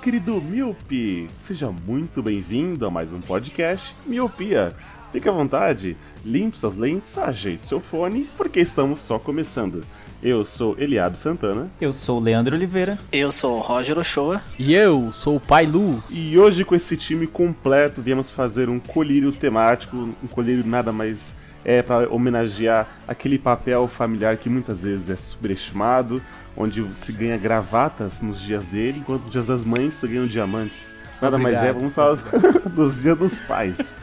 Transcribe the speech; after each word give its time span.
Querido 0.00 0.40
Miope. 0.40 1.28
Seja 1.42 1.70
muito 1.70 2.22
bem-vindo 2.22 2.86
a 2.86 2.90
mais 2.90 3.12
um 3.12 3.20
podcast 3.20 3.94
Miopia. 4.06 4.74
Fique 5.12 5.28
à 5.28 5.32
vontade, 5.32 5.94
limpe 6.24 6.58
suas 6.58 6.74
lentes, 6.74 7.18
ajeite 7.18 7.66
seu 7.66 7.80
fone, 7.80 8.26
porque 8.34 8.60
estamos 8.60 9.00
só 9.00 9.18
começando. 9.18 9.84
Eu 10.22 10.42
sou 10.44 10.74
Eliabe 10.78 11.18
Santana 11.18 11.70
Eu 11.80 11.92
sou 11.92 12.18
o 12.18 12.22
Leandro 12.22 12.56
Oliveira. 12.56 12.98
Eu 13.12 13.30
sou 13.30 13.58
o 13.58 13.60
Roger 13.60 13.98
Ochoa. 13.98 14.40
E 14.58 14.74
eu 14.74 15.12
sou 15.12 15.36
o 15.36 15.40
Pai 15.40 15.66
Lu. 15.66 16.02
e 16.08 16.38
hoje 16.38 16.64
com 16.64 16.74
esse 16.74 16.96
time 16.96 17.26
completo 17.26 18.00
viemos 18.00 18.30
fazer 18.30 18.70
um 18.70 18.78
colírio 18.80 19.32
temático, 19.32 19.96
um 19.96 20.26
colírio 20.26 20.66
nada 20.66 20.92
mais 20.92 21.38
é 21.62 21.82
para 21.82 22.08
homenagear 22.08 22.88
aquele 23.06 23.38
papel 23.38 23.86
familiar 23.86 24.36
que 24.38 24.48
muitas 24.48 24.78
vezes 24.80 25.10
é 25.10 25.16
superestimado, 25.16 26.22
onde 26.60 26.86
se 26.94 27.12
ganha 27.12 27.38
gravatas 27.38 28.20
nos 28.20 28.40
dias 28.40 28.66
dele, 28.66 28.98
enquanto 28.98 29.22
nos 29.22 29.32
dias 29.32 29.46
das 29.46 29.64
mães 29.64 29.94
se 29.94 30.06
ganham 30.06 30.26
diamantes. 30.26 30.90
Nada 31.20 31.38
mais 31.38 31.54
é, 31.54 31.58
Obrigado. 31.58 31.76
vamos 31.78 31.94
falar 31.94 32.16
dos 32.70 33.00
dias 33.00 33.18
dos 33.18 33.40
pais. 33.40 33.96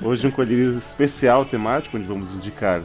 Hoje 0.00 0.26
um 0.26 0.30
colírio 0.30 0.78
especial 0.78 1.44
temático, 1.44 1.96
onde 1.96 2.06
vamos 2.06 2.30
indicar 2.30 2.82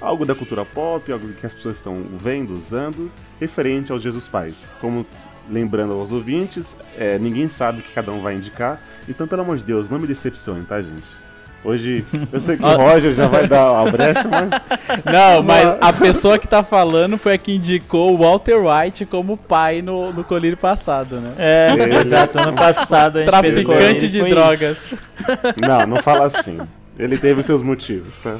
algo 0.00 0.24
da 0.24 0.34
cultura 0.34 0.64
pop, 0.64 1.12
algo 1.12 1.28
que 1.34 1.44
as 1.44 1.52
pessoas 1.52 1.76
estão 1.76 2.02
vendo, 2.18 2.54
usando, 2.54 3.12
referente 3.38 3.92
aos 3.92 4.00
dias 4.00 4.14
dos 4.14 4.26
pais. 4.26 4.70
Como 4.80 5.06
lembrando 5.50 5.92
aos 5.92 6.10
ouvintes, 6.10 6.74
é, 6.96 7.18
ninguém 7.18 7.48
sabe 7.48 7.80
o 7.80 7.82
que 7.82 7.92
cada 7.92 8.12
um 8.12 8.22
vai 8.22 8.34
indicar, 8.34 8.80
então 9.06 9.28
pelo 9.28 9.42
amor 9.42 9.58
de 9.58 9.64
Deus, 9.64 9.90
não 9.90 9.98
me 9.98 10.06
decepcione, 10.06 10.64
tá 10.64 10.80
gente? 10.80 11.27
Hoje, 11.64 12.04
eu 12.32 12.40
sei 12.40 12.56
que 12.56 12.62
o 12.64 12.76
Roger 12.76 13.12
já 13.12 13.26
vai 13.26 13.46
dar 13.46 13.80
a 13.80 13.90
brecha, 13.90 14.24
mas 14.28 14.50
Não, 15.04 15.42
mas 15.42 15.74
a 15.80 15.92
pessoa 15.92 16.38
que 16.38 16.46
tá 16.46 16.62
falando 16.62 17.18
foi 17.18 17.34
a 17.34 17.38
que 17.38 17.56
indicou 17.56 18.14
o 18.14 18.18
Walter 18.18 18.56
White 18.56 19.04
como 19.06 19.36
pai 19.36 19.82
no, 19.82 20.12
no 20.12 20.22
colírio 20.22 20.56
passado, 20.56 21.20
né? 21.20 21.34
É, 21.38 21.68
exato. 22.06 22.38
Ano 22.38 22.54
passado 22.54 23.18
a 23.18 23.20
gente 23.20 23.30
Traficante 23.30 24.08
de 24.08 24.22
drogas. 24.22 24.86
não, 25.66 25.86
não 25.86 25.96
fala 25.96 26.26
assim. 26.26 26.58
Ele 26.98 27.16
teve 27.16 27.42
seus 27.44 27.62
motivos, 27.62 28.18
tá? 28.18 28.36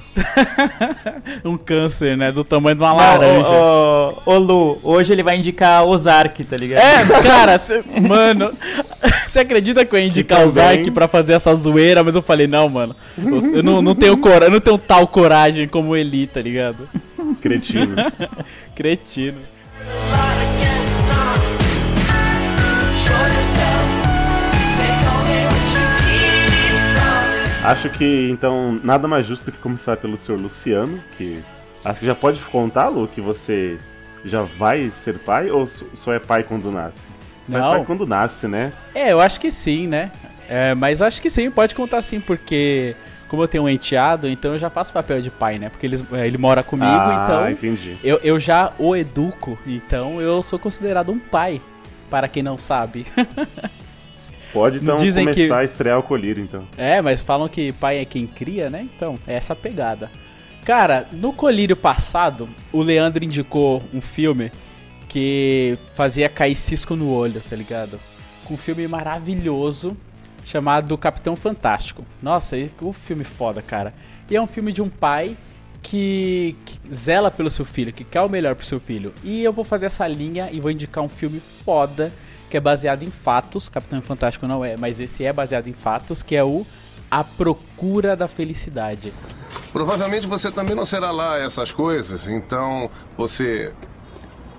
Um 1.44 1.56
câncer, 1.56 2.16
né? 2.16 2.32
Do 2.32 2.42
tamanho 2.42 2.74
de 2.74 2.82
uma 2.82 2.92
laranja. 2.92 3.46
ô, 3.46 4.14
ô, 4.26 4.32
ô, 4.34 4.38
Lu, 4.38 4.78
hoje 4.82 5.12
ele 5.12 5.22
vai 5.22 5.36
indicar 5.38 5.84
Ozark, 5.86 6.42
tá 6.44 6.56
ligado? 6.56 6.82
É, 6.82 7.22
cara, 7.22 7.56
cê- 7.58 7.84
mano, 8.00 8.52
você 9.26 9.41
acredita 9.41 9.84
que 9.84 9.94
eu 9.94 10.00
ia 10.00 10.06
indicar 10.06 10.41
o 10.44 10.52
também- 10.52 10.76
Zark 10.78 10.91
pra 10.91 11.06
fazer 11.06 11.34
essa 11.34 11.54
zoeira, 11.54 12.02
mas 12.02 12.14
eu 12.16 12.22
falei, 12.22 12.48
não, 12.48 12.69
mano, 12.69 12.96
eu, 13.16 13.56
eu 13.58 13.62
não, 13.62 13.80
não 13.80 13.94
tenho 13.94 14.16
cora, 14.19 14.46
eu 14.46 14.50
não 14.50 14.60
tenho 14.60 14.76
tal 14.76 15.06
coragem 15.06 15.69
como 15.69 15.94
ele, 15.94 16.26
tá 16.26 16.40
ligado? 16.40 16.88
Cretinos. 17.40 18.20
Cretino. 18.75 19.38
Acho 27.68 27.90
que, 27.90 28.30
então, 28.30 28.80
nada 28.82 29.06
mais 29.06 29.26
justo 29.26 29.44
do 29.44 29.52
que 29.52 29.58
começar 29.58 29.98
pelo 29.98 30.16
senhor 30.16 30.40
Luciano, 30.40 30.98
que 31.18 31.44
acho 31.84 32.00
que 32.00 32.06
já 32.06 32.14
pode 32.14 32.40
contar, 32.40 32.88
Lu, 32.88 33.06
que 33.06 33.20
você 33.20 33.76
já 34.24 34.40
vai 34.40 34.88
ser 34.88 35.18
pai 35.18 35.50
ou 35.50 35.66
só 35.66 36.14
é 36.14 36.18
pai 36.18 36.44
quando 36.44 36.70
nasce? 36.70 37.06
Só 37.46 37.58
Não. 37.58 37.74
é 37.74 37.76
pai 37.76 37.84
quando 37.84 38.06
nasce, 38.06 38.48
né? 38.48 38.72
É, 38.94 39.12
eu 39.12 39.20
acho 39.20 39.38
que 39.38 39.50
sim, 39.50 39.86
né? 39.86 40.10
É, 40.48 40.74
mas 40.74 41.02
eu 41.02 41.06
acho 41.06 41.20
que 41.20 41.28
sim, 41.28 41.50
pode 41.50 41.74
contar 41.74 42.00
sim, 42.00 42.20
porque 42.20 42.96
como 43.28 43.42
eu 43.42 43.48
tenho 43.48 43.64
um 43.64 43.68
enteado, 43.68 44.26
então 44.26 44.52
eu 44.52 44.58
já 44.58 44.70
faço 44.70 44.90
papel 44.90 45.20
de 45.20 45.30
pai, 45.30 45.58
né? 45.58 45.68
Porque 45.68 45.84
eles, 45.84 46.02
é, 46.10 46.26
ele 46.26 46.38
mora 46.38 46.62
comigo, 46.62 46.90
ah, 46.90 47.22
então 47.22 47.50
entendi. 47.50 47.98
eu, 48.02 48.18
eu 48.24 48.40
já 48.40 48.72
o 48.78 48.96
educo, 48.96 49.58
então 49.66 50.22
eu 50.22 50.42
sou 50.42 50.58
considerado 50.58 51.12
um 51.12 51.18
pai, 51.18 51.60
para 52.08 52.28
quem 52.28 52.42
não 52.42 52.56
sabe. 52.56 53.06
Pode 54.53 54.78
então 54.78 54.97
Dizem 54.97 55.25
começar 55.26 55.54
que- 55.56 55.60
a 55.60 55.64
estrear 55.64 55.98
o 55.98 56.03
colírio, 56.03 56.42
então. 56.42 56.66
É, 56.76 57.00
mas 57.03 57.20
falam 57.20 57.48
que 57.48 57.72
pai 57.72 57.98
é 57.98 58.04
quem 58.04 58.26
cria, 58.26 58.70
né? 58.70 58.88
Então, 58.97 59.16
é 59.26 59.34
essa 59.34 59.54
pegada. 59.54 60.10
Cara, 60.64 61.06
no 61.12 61.32
colírio 61.32 61.76
passado, 61.76 62.48
o 62.72 62.82
Leandro 62.82 63.25
indicou 63.25 63.82
um 63.92 64.00
filme 64.00 64.50
que 65.08 65.78
fazia 65.94 66.28
cair 66.28 66.56
cisco 66.56 66.94
no 66.94 67.10
olho, 67.10 67.41
tá 67.48 67.56
ligado? 67.56 67.98
Com 68.44 68.54
um 68.54 68.58
filme 68.58 68.87
maravilhoso 68.87 69.97
chamado 70.44 70.97
Capitão 70.98 71.34
Fantástico. 71.37 72.04
Nossa, 72.22 72.56
o 72.81 72.92
filme 72.92 73.25
foda, 73.25 73.60
cara. 73.62 73.92
E 74.31 74.37
é 74.37 74.41
um 74.41 74.47
filme 74.47 74.72
de 74.72 74.82
um 74.82 74.88
pai 74.88 75.37
que, 75.82 76.56
que 76.64 76.94
zela 76.94 77.31
pelo 77.31 77.50
seu 77.50 77.64
filho, 77.64 77.92
que 77.92 78.04
quer 78.04 78.20
o 78.20 78.28
melhor 78.28 78.54
pro 78.54 78.66
seu 78.66 78.81
filho. 78.81 79.12
E 79.25 79.42
eu 79.42 79.53
vou 79.53 79.64
fazer 79.64 79.87
essa 79.87 80.06
linha 80.06 80.48
e 80.53 80.60
vou 80.60 80.70
indicar 80.70 81.03
um 81.04 81.08
filme 81.08 81.41
foda 81.41 82.12
que 82.48 82.56
é 82.56 82.60
baseado 82.60 83.03
em 83.03 83.10
fatos. 83.10 83.69
Capitão 83.69 84.00
Fantástico 84.00 84.47
não 84.47 84.64
é, 84.64 84.76
mas 84.76 85.00
esse 85.00 85.25
é 85.25 85.32
baseado 85.32 85.69
em 85.69 85.72
fatos, 85.72 86.22
que 86.22 86.34
é 86.34 86.42
o 86.42 86.66
A 87.10 87.22
Procura 87.22 88.16
da 88.16 88.28
Felicidade. 88.28 89.12
Provavelmente 89.72 90.26
você 90.26 90.50
também 90.50 90.75
não 90.75 90.84
será 90.84 91.10
lá 91.10 91.38
essas 91.38 91.72
coisas, 91.72 92.26
então 92.26 92.91
você. 93.16 93.72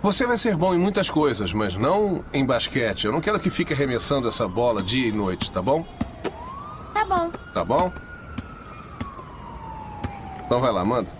Você 0.01 0.25
vai 0.25 0.37
ser 0.37 0.55
bom 0.55 0.73
em 0.73 0.79
muitas 0.79 1.09
coisas, 1.09 1.51
mas 1.51 1.75
não 1.75 2.23
em 2.31 2.45
basquete. 2.45 3.05
Eu 3.05 3.11
não 3.11 3.19
quero 3.19 3.39
que 3.39 3.49
fique 3.49 3.73
arremessando 3.73 4.29
essa 4.29 4.47
bola 4.47 4.81
dia 4.81 5.09
e 5.09 5.11
noite, 5.11 5.51
tá 5.51 5.61
bom? 5.61 5.85
Tá 6.93 7.03
bom. 7.03 7.31
Tá 7.53 7.65
bom? 7.65 7.91
Então 10.45 10.61
vai 10.61 10.71
lá, 10.71 10.85
manda. 10.85 11.18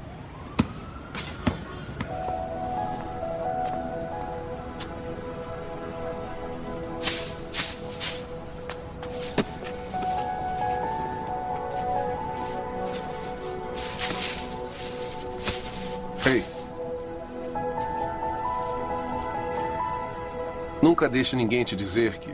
Nunca 20.90 21.08
deixe 21.08 21.36
ninguém 21.36 21.64
te 21.64 21.76
dizer 21.76 22.18
que. 22.18 22.34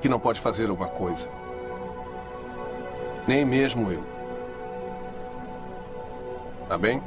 que 0.00 0.08
não 0.08 0.18
pode 0.18 0.40
fazer 0.40 0.68
uma 0.72 0.88
coisa. 0.88 1.28
Nem 3.28 3.44
mesmo 3.44 3.92
eu. 3.92 4.02
Tá 6.68 6.76
bem? 6.76 7.00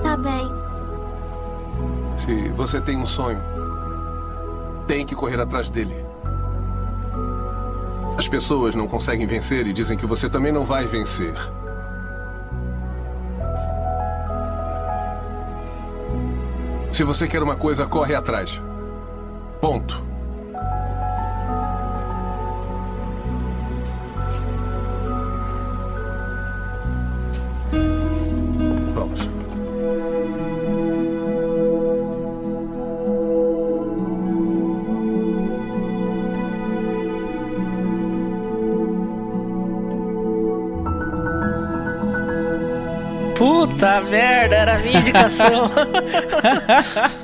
Tá 0.00 0.16
bem. 0.16 0.48
Se 2.16 2.50
você 2.50 2.80
tem 2.80 2.96
um 2.96 3.04
sonho, 3.04 3.42
tem 4.86 5.04
que 5.04 5.16
correr 5.16 5.40
atrás 5.40 5.68
dele. 5.68 6.06
As 8.16 8.28
pessoas 8.28 8.76
não 8.76 8.86
conseguem 8.86 9.26
vencer 9.26 9.66
e 9.66 9.72
dizem 9.72 9.98
que 9.98 10.06
você 10.06 10.30
também 10.30 10.52
não 10.52 10.64
vai 10.64 10.86
vencer. 10.86 11.34
Se 16.92 17.02
você 17.02 17.26
quer 17.26 17.42
uma 17.42 17.56
coisa, 17.56 17.88
corre 17.88 18.14
atrás. 18.14 18.62
Ponto. 19.62 19.94
Vamos. 28.92 29.30
Puta 43.38 44.00
merda, 44.00 44.56
era 44.56 44.74
a 44.74 44.78
minha 44.80 44.98
indicação. 44.98 45.70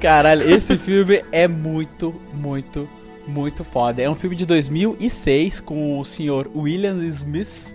Caralho, 0.00 0.50
esse 0.50 0.78
filme 0.78 1.22
é 1.32 1.46
muito, 1.46 2.14
muito, 2.32 2.88
muito 3.26 3.64
foda. 3.64 4.02
É 4.02 4.08
um 4.08 4.14
filme 4.14 4.36
de 4.36 4.46
2006 4.46 5.60
com 5.60 5.98
o 5.98 6.04
senhor 6.04 6.50
William 6.54 6.96
Smith. 7.04 7.70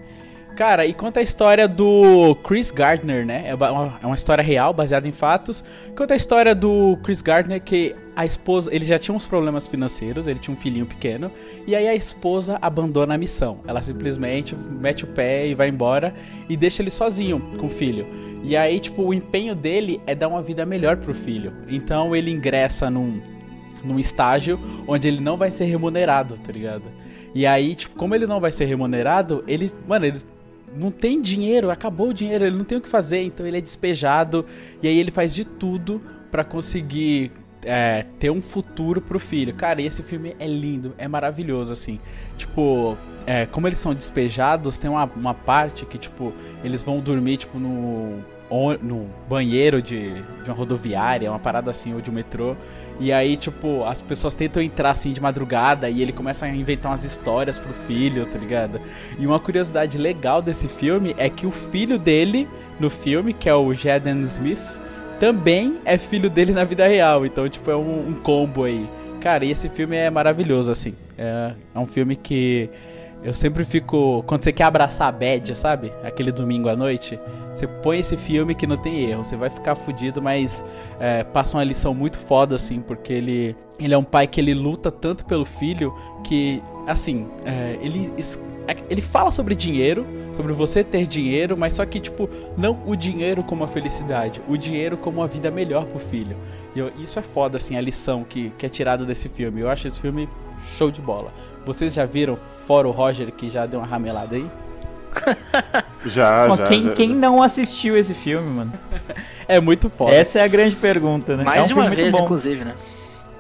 Cara, 0.56 0.86
e 0.86 0.94
conta 0.94 1.20
a 1.20 1.24
história 1.24 1.68
do 1.68 2.36
Chris 2.44 2.72
Gardner, 2.72 3.26
né? 3.26 3.44
É 3.48 3.56
uma, 3.56 4.00
é 4.02 4.06
uma 4.06 4.16
história 4.16 4.44
real, 4.44 4.74
baseada 4.74 5.08
em 5.08 5.12
fatos. 5.12 5.64
Conta 5.98 6.14
a 6.14 6.18
história 6.18 6.56
do 6.56 6.98
Chris 7.04 7.22
Gardner 7.22 7.62
que 7.62 7.94
a 8.16 8.26
esposa, 8.26 8.74
ele 8.74 8.86
já 8.86 8.98
tinha 8.98 9.14
uns 9.14 9.26
problemas 9.26 9.68
financeiros, 9.68 10.26
ele 10.26 10.40
tinha 10.40 10.54
um 10.54 10.58
filhinho 10.58 10.86
pequeno, 10.86 11.30
e 11.68 11.76
aí 11.76 11.88
a 11.88 11.94
esposa 11.94 12.58
abandona 12.62 13.16
a 13.16 13.18
missão. 13.18 13.60
Ela 13.68 13.82
simplesmente 13.84 14.56
mete 14.56 15.04
o 15.04 15.08
pé 15.08 15.46
e 15.48 15.54
vai 15.54 15.68
embora 15.68 16.14
e 16.48 16.56
deixa 16.56 16.82
ele 16.82 16.90
sozinho 16.90 17.42
com 17.58 17.66
o 17.66 17.70
filho. 17.70 18.08
E 18.42 18.56
aí, 18.56 18.80
tipo, 18.80 19.02
o 19.04 19.14
empenho 19.14 19.54
dele 19.54 20.00
é 20.06 20.16
dar 20.16 20.28
uma 20.28 20.42
vida 20.42 20.66
melhor 20.66 20.98
pro 20.98 21.14
filho. 21.14 21.52
Então 21.68 22.16
ele 22.16 22.32
ingressa 22.32 22.90
num, 22.90 23.20
num 23.84 24.00
estágio 24.00 24.60
onde 24.88 25.08
ele 25.08 25.20
não 25.20 25.36
vai 25.36 25.52
ser 25.52 25.66
remunerado, 25.66 26.36
tá 26.36 26.52
ligado? 26.52 26.84
E 27.34 27.46
aí, 27.46 27.76
tipo, 27.76 27.98
como 27.98 28.16
ele 28.16 28.26
não 28.26 28.40
vai 28.40 28.52
ser 28.52 28.66
remunerado, 28.66 29.44
ele, 29.46 29.74
mano, 29.86 30.06
ele 30.06 30.22
não 30.74 30.90
tem 30.90 31.22
dinheiro, 31.22 31.70
acabou 31.70 32.10
o 32.10 32.14
dinheiro, 32.14 32.46
ele 32.46 32.56
não 32.56 32.64
tem 32.64 32.78
o 32.78 32.82
que 32.82 32.88
fazer, 32.88 33.24
então 33.24 33.46
ele 33.46 33.58
é 33.58 33.62
despejado 33.62 34.46
e 34.82 34.88
aí 34.88 34.98
ele 34.98 35.12
faz 35.12 35.34
de 35.34 35.44
tudo 35.44 36.02
pra 36.32 36.44
conseguir 36.44 37.32
é, 37.66 38.06
ter 38.20 38.30
um 38.30 38.42
futuro 38.42 39.02
pro 39.02 39.20
filho. 39.20 39.54
Cara, 39.54 39.82
esse 39.82 40.02
filme 40.04 40.36
é 40.40 40.48
lindo, 40.48 40.94
é 40.98 41.08
maravilhoso, 41.08 41.74
assim. 41.74 42.00
Tipo, 42.38 42.98
é, 43.26 43.46
como 43.48 43.68
eles 43.68 43.80
são 43.80 43.94
despejados, 43.94 44.78
tem 44.78 44.90
uma, 44.90 45.06
uma 45.16 45.34
parte 45.34 45.86
que, 45.86 45.98
tipo, 45.98 46.32
eles 46.64 46.84
vão 46.84 47.00
dormir, 47.00 47.38
tipo, 47.38 47.58
no, 47.58 48.20
no 48.82 49.08
banheiro 49.28 49.82
de, 49.82 50.14
de 50.14 50.50
uma 50.50 50.54
rodoviária, 50.54 51.30
uma 51.30 51.40
parada 51.40 51.72
assim, 51.72 51.94
ou 51.94 52.02
de 52.02 52.10
um 52.10 52.14
metrô. 52.14 52.56
E 53.00 53.12
aí, 53.12 53.36
tipo, 53.36 53.84
as 53.84 54.02
pessoas 54.02 54.34
tentam 54.34 54.62
entrar 54.62 54.92
assim 54.92 55.12
de 55.12 55.20
madrugada 55.20 55.90
e 55.90 56.02
ele 56.02 56.14
começa 56.14 56.46
a 56.46 56.50
inventar 56.50 56.92
umas 56.92 57.04
histórias 57.04 57.60
pro 57.60 57.74
filho, 57.74 58.26
tá 58.26 58.38
ligado? 58.38 58.80
E 59.20 59.26
uma 59.26 59.40
curiosidade 59.40 59.98
legal 59.98 60.42
desse 60.42 60.68
filme 60.68 61.14
é 61.18 61.30
que 61.30 61.46
o 61.46 61.52
filho 61.52 62.00
dele 62.00 62.48
no 62.80 62.90
filme, 62.90 63.34
que 63.34 63.50
é 63.50 63.56
o 63.56 63.74
Jaden 63.74 64.22
Smith, 64.24 64.85
também 65.20 65.78
é 65.86 65.98
filho 65.98 66.30
dele 66.30 66.52
na 66.52 66.64
vida 66.64 66.88
real. 66.88 67.26
Então, 67.26 67.48
tipo, 67.50 67.70
é 67.70 67.76
um, 67.76 68.10
um 68.10 68.14
combo 68.14 68.64
aí. 68.64 68.88
Cara, 69.22 69.44
e 69.46 69.52
esse 69.52 69.70
filme 69.70 69.96
é 69.96 70.10
maravilhoso, 70.10 70.72
assim. 70.72 70.94
É, 71.18 71.54
é 71.74 71.80
um 71.80 71.88
filme 71.88 72.16
que 72.16 72.70
eu 73.26 73.34
sempre 73.34 73.66
fico. 73.66 74.24
Quando 74.28 74.44
você 74.44 74.52
quer 74.54 74.66
abraçar 74.66 75.08
a 75.10 75.12
bad, 75.12 75.56
sabe? 75.58 75.92
Aquele 76.04 76.32
domingo 76.32 76.70
à 76.70 76.76
noite. 76.76 77.20
Você 77.54 77.66
põe 77.68 78.00
esse 78.00 78.16
filme 78.16 78.54
que 78.54 78.68
não 78.68 78.78
tem 78.78 79.10
erro. 79.10 79.24
Você 79.24 79.36
vai 79.36 79.50
ficar 79.50 79.76
fudido, 79.76 80.22
mas 80.22 80.64
é, 81.00 81.24
passa 81.24 81.58
uma 81.58 81.64
lição 81.64 81.94
muito 81.94 82.20
foda, 82.20 82.56
assim, 82.56 82.80
porque 82.82 83.12
ele, 83.12 83.56
ele 83.80 83.94
é 83.94 83.98
um 83.98 84.04
pai 84.04 84.28
que 84.28 84.40
ele 84.40 84.54
luta 84.54 84.92
tanto 84.92 85.26
pelo 85.26 85.44
filho 85.46 85.94
que, 86.24 86.62
assim, 86.86 87.28
é, 87.46 87.78
ele, 87.82 88.12
es- 88.18 88.40
ele 88.90 89.02
fala 89.02 89.32
sobre 89.32 89.56
dinheiro, 89.56 90.06
sobre 90.36 90.54
você 90.54 90.84
ter 90.84 91.08
dinheiro, 91.08 91.56
mas 91.58 91.74
só 91.74 91.86
que, 91.86 92.00
tipo, 92.00 92.30
não 92.58 92.80
o 92.86 92.96
dinheiro 92.96 93.44
como 93.44 93.64
a 93.64 93.68
felicidade, 93.68 94.42
o 94.48 94.58
dinheiro 94.58 94.98
como 94.98 95.22
uma 95.22 95.28
vida 95.28 95.50
melhor 95.50 95.86
pro 95.86 95.98
filho. 96.00 96.36
E 96.76 96.80
eu- 96.80 96.92
isso 97.00 97.18
é 97.18 97.22
foda, 97.22 97.58
assim, 97.58 97.78
a 97.78 97.82
lição 97.82 98.24
que, 98.24 98.52
que 98.58 98.66
é 98.66 98.70
tirada 98.70 99.06
desse 99.06 99.30
filme. 99.30 99.62
Eu 99.62 99.70
acho 99.70 99.88
esse 99.88 100.00
filme 100.00 100.28
show 100.78 100.92
de 100.92 101.02
bola. 101.02 101.32
Vocês 101.66 101.94
já 101.94 102.06
viram, 102.06 102.38
fora 102.68 102.88
o 102.88 102.92
Roger, 102.92 103.32
que 103.32 103.50
já 103.50 103.66
deu 103.66 103.80
uma 103.80 103.88
ramelada 103.88 104.36
aí? 104.36 104.46
Já, 106.06 106.50
já, 106.50 106.64
quem, 106.66 106.84
já. 106.84 106.94
quem 106.94 107.10
não 107.10 107.42
assistiu 107.42 107.98
esse 107.98 108.14
filme, 108.14 108.48
mano? 108.48 108.74
É 109.48 109.62
muito 109.62 109.90
foda. 109.90 110.14
Essa 110.14 110.40
é 110.40 110.44
a 110.44 110.48
grande 110.48 110.76
pergunta, 110.76 111.36
né? 111.36 111.44
é 111.44 111.46
Mais 111.46 111.66
um 111.66 111.68
de 111.68 111.74
uma 111.74 111.90
vez, 111.90 112.14
inclusive, 112.14 112.66
né? 112.66 112.74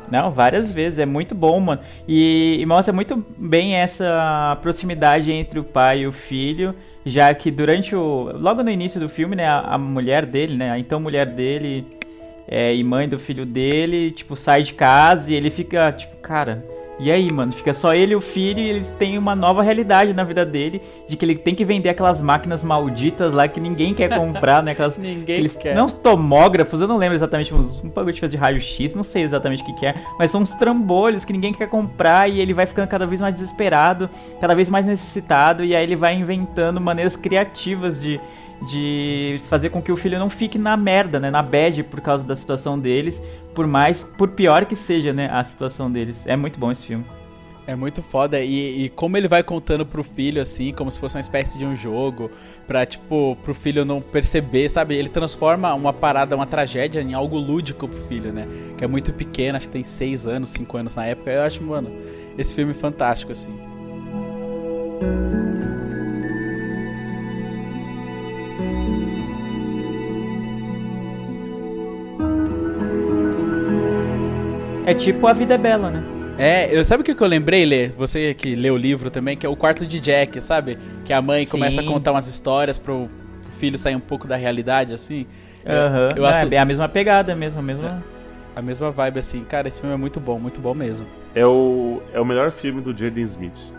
Não, 0.09 0.31
várias 0.31 0.71
vezes. 0.71 0.99
É 0.99 1.05
muito 1.05 1.33
bom, 1.33 1.59
mano. 1.59 1.81
E, 2.07 2.57
e 2.59 2.65
mostra 2.65 2.93
muito 2.93 3.25
bem 3.37 3.75
essa 3.75 4.57
proximidade 4.61 5.31
entre 5.31 5.59
o 5.59 5.63
pai 5.63 6.01
e 6.01 6.07
o 6.07 6.11
filho. 6.11 6.75
Já 7.05 7.33
que 7.33 7.51
durante 7.51 7.95
o. 7.95 8.31
Logo 8.35 8.63
no 8.63 8.69
início 8.69 8.99
do 8.99 9.09
filme, 9.09 9.35
né? 9.35 9.47
A, 9.47 9.59
a 9.59 9.77
mulher 9.77 10.25
dele, 10.25 10.55
né? 10.55 10.71
A 10.71 10.79
então 10.79 10.99
mulher 10.99 11.25
dele 11.25 11.85
é, 12.47 12.73
e 12.75 12.83
mãe 12.83 13.09
do 13.09 13.17
filho 13.17 13.45
dele, 13.45 14.11
tipo, 14.11 14.35
sai 14.35 14.63
de 14.63 14.73
casa 14.73 15.31
e 15.31 15.35
ele 15.35 15.49
fica, 15.49 15.91
tipo, 15.91 16.15
cara. 16.17 16.63
E 16.97 17.11
aí, 17.11 17.31
mano? 17.31 17.51
Fica 17.51 17.73
só 17.73 17.93
ele 17.93 18.13
e 18.13 18.15
o 18.15 18.21
filho 18.21 18.59
e 18.59 18.69
eles 18.69 18.89
têm 18.91 19.17
uma 19.17 19.35
nova 19.35 19.61
realidade 19.61 20.13
na 20.13 20.23
vida 20.23 20.45
dele. 20.45 20.81
De 21.07 21.17
que 21.17 21.25
ele 21.25 21.35
tem 21.35 21.53
que 21.53 21.65
vender 21.65 21.89
aquelas 21.89 22.21
máquinas 22.21 22.63
malditas 22.63 23.33
lá 23.33 23.47
que 23.47 23.59
ninguém 23.59 23.93
quer 23.93 24.17
comprar, 24.17 24.63
né? 24.63 24.71
Aquelas 24.71 24.97
Ninguém 25.05 25.37
eles, 25.37 25.55
quer. 25.55 25.75
Não 25.75 25.85
os 25.85 25.93
tomógrafos, 25.93 26.79
eu 26.79 26.87
não 26.87 26.97
lembro 26.97 27.15
exatamente, 27.15 27.53
uns, 27.53 27.83
um 27.83 27.89
bagulho 27.89 28.15
de 28.15 28.37
raio-x, 28.37 28.95
não 28.95 29.03
sei 29.03 29.23
exatamente 29.23 29.61
o 29.61 29.65
que, 29.65 29.73
que 29.73 29.85
é, 29.85 29.95
mas 30.17 30.31
são 30.31 30.41
uns 30.41 30.51
trambolhos 30.53 31.25
que 31.25 31.33
ninguém 31.33 31.53
quer 31.53 31.67
comprar 31.67 32.29
e 32.29 32.39
ele 32.39 32.53
vai 32.53 32.65
ficando 32.65 32.87
cada 32.87 33.05
vez 33.05 33.19
mais 33.19 33.33
desesperado, 33.33 34.09
cada 34.39 34.55
vez 34.55 34.69
mais 34.69 34.85
necessitado, 34.85 35.63
e 35.63 35.75
aí 35.75 35.83
ele 35.83 35.95
vai 35.95 36.15
inventando 36.15 36.79
maneiras 36.79 37.15
criativas 37.15 38.01
de, 38.01 38.19
de 38.63 39.39
fazer 39.49 39.69
com 39.69 39.81
que 39.81 39.91
o 39.91 39.97
filho 39.97 40.17
não 40.17 40.29
fique 40.29 40.57
na 40.57 40.75
merda, 40.77 41.19
né, 41.19 41.29
na 41.29 41.41
bad 41.41 41.83
por 41.83 42.01
causa 42.01 42.23
da 42.23 42.35
situação 42.35 42.79
deles, 42.79 43.21
por 43.53 43.67
mais, 43.67 44.03
por 44.03 44.29
pior 44.29 44.65
que 44.65 44.75
seja, 44.75 45.13
né, 45.13 45.29
a 45.31 45.43
situação 45.43 45.91
deles. 45.91 46.25
É 46.25 46.35
muito 46.35 46.59
bom 46.59 46.71
esse 46.71 46.85
filme. 46.85 47.05
É 47.67 47.75
muito 47.75 48.03
foda. 48.03 48.39
E, 48.39 48.85
e 48.85 48.89
como 48.89 49.17
ele 49.17 49.27
vai 49.27 49.41
contando 49.41 49.85
pro 49.85 50.03
filho, 50.03 50.39
assim, 50.41 50.71
como 50.71 50.91
se 50.91 50.99
fosse 50.99 51.15
uma 51.15 51.21
espécie 51.21 51.57
de 51.57 51.65
um 51.65 51.75
jogo, 51.75 52.29
pra, 52.67 52.85
tipo, 52.85 53.35
pro 53.43 53.55
filho 53.55 53.83
não 53.83 54.01
perceber, 54.01 54.69
sabe? 54.69 54.95
Ele 54.95 55.09
transforma 55.09 55.73
uma 55.73 55.91
parada, 55.91 56.35
uma 56.35 56.45
tragédia 56.45 57.01
em 57.01 57.13
algo 57.15 57.37
lúdico 57.37 57.87
pro 57.87 57.97
filho, 58.03 58.31
né? 58.31 58.47
Que 58.77 58.83
é 58.83 58.87
muito 58.87 59.11
pequeno, 59.11 59.57
acho 59.57 59.65
que 59.67 59.73
tem 59.73 59.83
6 59.83 60.27
anos, 60.27 60.49
5 60.49 60.77
anos 60.77 60.95
na 60.95 61.07
época. 61.07 61.31
Eu 61.31 61.41
acho, 61.41 61.63
mano, 61.63 61.89
esse 62.37 62.53
filme 62.53 62.73
fantástico, 62.75 63.31
assim. 63.31 63.53
É 74.85 74.93
tipo 74.93 75.27
A 75.27 75.33
Vida 75.33 75.55
é 75.55 75.57
Bela, 75.57 75.89
né? 75.89 76.03
É, 76.37 76.77
eu, 76.77 76.83
sabe 76.83 77.01
o 77.01 77.03
que 77.03 77.23
eu 77.23 77.27
lembrei, 77.27 77.65
Lê? 77.65 77.87
Você 77.89 78.33
que 78.33 78.55
lê 78.55 78.69
o 78.69 78.75
livro 78.77 79.09
também, 79.09 79.37
que 79.37 79.45
é 79.45 79.49
o 79.49 79.55
quarto 79.55 79.85
de 79.85 79.99
Jack, 80.01 80.41
sabe? 80.41 80.77
Que 81.05 81.13
a 81.13 81.21
mãe 81.21 81.45
Sim. 81.45 81.51
começa 81.51 81.81
a 81.81 81.83
contar 81.83 82.11
umas 82.11 82.27
histórias 82.27 82.77
pro 82.77 83.07
filho 83.57 83.77
sair 83.77 83.95
um 83.95 84.01
pouco 84.01 84.27
da 84.27 84.35
realidade, 84.35 84.93
assim. 84.93 85.25
É, 85.63 85.73
Aham. 85.75 86.09
eu 86.15 86.25
acho 86.25 86.53
É 86.53 86.57
a 86.57 86.65
mesma 86.65 86.89
pegada 86.89 87.33
mesmo, 87.35 87.59
a 87.59 87.63
mesma... 87.63 88.03
a 88.55 88.61
mesma 88.61 88.91
vibe, 88.91 89.19
assim. 89.19 89.43
Cara, 89.45 89.67
esse 89.67 89.79
filme 89.79 89.95
é 89.95 89.97
muito 89.97 90.19
bom, 90.19 90.37
muito 90.37 90.59
bom 90.59 90.73
mesmo. 90.73 91.05
É 91.33 91.45
o, 91.45 92.01
é 92.13 92.19
o 92.19 92.25
melhor 92.25 92.51
filme 92.51 92.81
do 92.81 92.95
Jaden 92.95 93.23
Smith. 93.23 93.73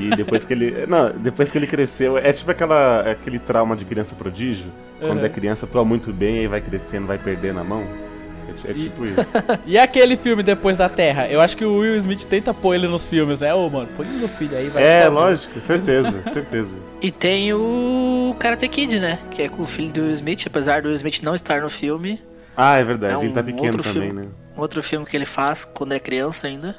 E 0.00 0.14
depois 0.16 0.44
que 0.44 0.52
ele. 0.52 0.84
Não, 0.88 1.10
depois 1.12 1.50
que 1.50 1.56
ele 1.56 1.66
cresceu. 1.66 2.18
É 2.18 2.32
tipo 2.32 2.50
aquela, 2.50 3.10
aquele 3.10 3.38
trauma 3.38 3.74
de 3.74 3.84
criança 3.86 4.14
prodígio. 4.14 4.66
Quando 5.00 5.20
Uhum. 5.20 5.24
é 5.24 5.28
criança, 5.30 5.64
atua 5.64 5.84
muito 5.84 6.12
bem, 6.12 6.40
aí 6.40 6.46
vai 6.46 6.60
crescendo, 6.60 7.06
vai 7.06 7.16
perdendo 7.16 7.60
a 7.60 7.64
mão. 7.64 7.84
É, 8.64 8.70
é 8.70 8.74
tipo 8.74 9.04
isso. 9.04 9.16
E 9.66 9.78
aquele 9.78 10.16
filme 10.16 10.42
Depois 10.42 10.76
da 10.76 10.88
Terra? 10.88 11.28
Eu 11.28 11.40
acho 11.40 11.56
que 11.56 11.64
o 11.64 11.78
Will 11.78 11.96
Smith 11.96 12.24
tenta 12.24 12.52
pôr 12.54 12.74
ele 12.74 12.86
nos 12.88 13.08
filmes, 13.08 13.38
né? 13.40 13.52
Ô, 13.54 13.68
mano, 13.68 13.88
põe 13.96 14.06
meu 14.06 14.28
filho 14.28 14.56
aí, 14.56 14.68
vai. 14.68 14.82
É, 14.82 15.08
bom. 15.08 15.14
lógico, 15.16 15.60
certeza, 15.60 16.22
certeza. 16.32 16.78
E 17.00 17.10
tem 17.10 17.52
o 17.54 18.34
Karate 18.38 18.68
Kid, 18.68 18.98
né? 19.00 19.18
Que 19.30 19.42
é 19.42 19.48
com 19.48 19.62
o 19.62 19.66
filho 19.66 19.92
do 19.92 20.00
Will 20.02 20.12
Smith, 20.12 20.44
apesar 20.46 20.82
do 20.82 20.86
Will 20.88 20.94
Smith 20.96 21.22
não 21.22 21.34
estar 21.34 21.60
no 21.62 21.70
filme. 21.70 22.20
Ah, 22.56 22.76
é 22.76 22.84
verdade, 22.84 23.14
É 23.14 23.16
um 23.16 23.22
ele 23.24 23.32
tá 23.32 23.42
pequeno 23.42 23.66
outro 23.66 23.82
também, 23.82 24.08
filme. 24.10 24.22
né? 24.26 24.28
Um 24.56 24.60
outro 24.60 24.82
filme 24.82 25.06
que 25.06 25.16
ele 25.16 25.24
faz 25.26 25.64
quando 25.64 25.92
é 25.92 25.98
criança 25.98 26.46
ainda. 26.46 26.76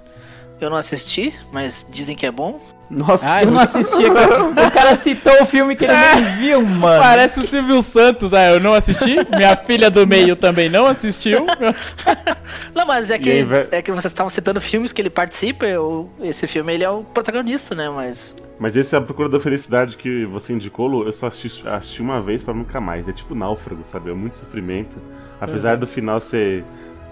Eu 0.59 0.69
não 0.69 0.77
assisti, 0.77 1.33
mas 1.51 1.87
dizem 1.89 2.15
que 2.15 2.25
é 2.25 2.31
bom. 2.31 2.61
Nossa, 2.91 3.25
Ai, 3.29 3.45
Eu 3.45 3.51
não 3.51 3.59
assisti, 3.61 4.03
cara. 4.11 4.43
o 4.43 4.71
cara 4.71 4.95
citou 4.97 5.33
o 5.41 5.45
filme 5.45 5.77
que 5.77 5.85
ele 5.85 5.93
nem 5.93 6.35
viu, 6.37 6.61
mano. 6.61 7.01
Parece 7.01 7.39
o 7.39 7.43
Silvio 7.43 7.81
Santos, 7.81 8.33
ah, 8.33 8.49
eu 8.51 8.59
não 8.59 8.73
assisti. 8.73 9.15
Minha 9.35 9.55
filha 9.55 9.89
do 9.89 10.05
meio 10.05 10.35
também 10.35 10.67
não 10.69 10.85
assistiu. 10.85 11.45
Não, 12.75 12.85
mas 12.85 13.09
é 13.09 13.17
que, 13.17 13.29
aí, 13.29 13.47
é 13.71 13.81
que 13.81 13.91
vocês 13.91 14.11
estavam 14.11 14.29
citando 14.29 14.59
filmes 14.59 14.91
que 14.91 15.01
ele 15.01 15.09
participa. 15.09 15.65
Eu, 15.65 16.09
esse 16.21 16.45
filme 16.47 16.73
ele 16.73 16.83
é 16.83 16.89
o 16.89 17.03
protagonista, 17.03 17.73
né? 17.75 17.89
Mas. 17.89 18.35
Mas 18.59 18.75
esse 18.75 18.93
é 18.93 18.97
a 18.97 19.01
Procura 19.01 19.29
da 19.29 19.39
Felicidade 19.39 19.97
que 19.97 20.25
você 20.25 20.53
indicou, 20.53 20.87
Lu, 20.87 21.05
eu 21.05 21.11
só 21.11 21.27
assisti, 21.27 21.67
assisti 21.67 22.01
uma 22.01 22.21
vez 22.21 22.43
pra 22.43 22.53
nunca 22.53 22.79
mais. 22.81 23.07
É 23.07 23.11
tipo 23.11 23.33
náufrago, 23.33 23.81
sabe? 23.85 24.11
É 24.11 24.13
muito 24.13 24.35
sofrimento. 24.37 24.97
Apesar 25.39 25.77
do 25.77 25.87
final 25.87 26.19
ser, 26.19 26.63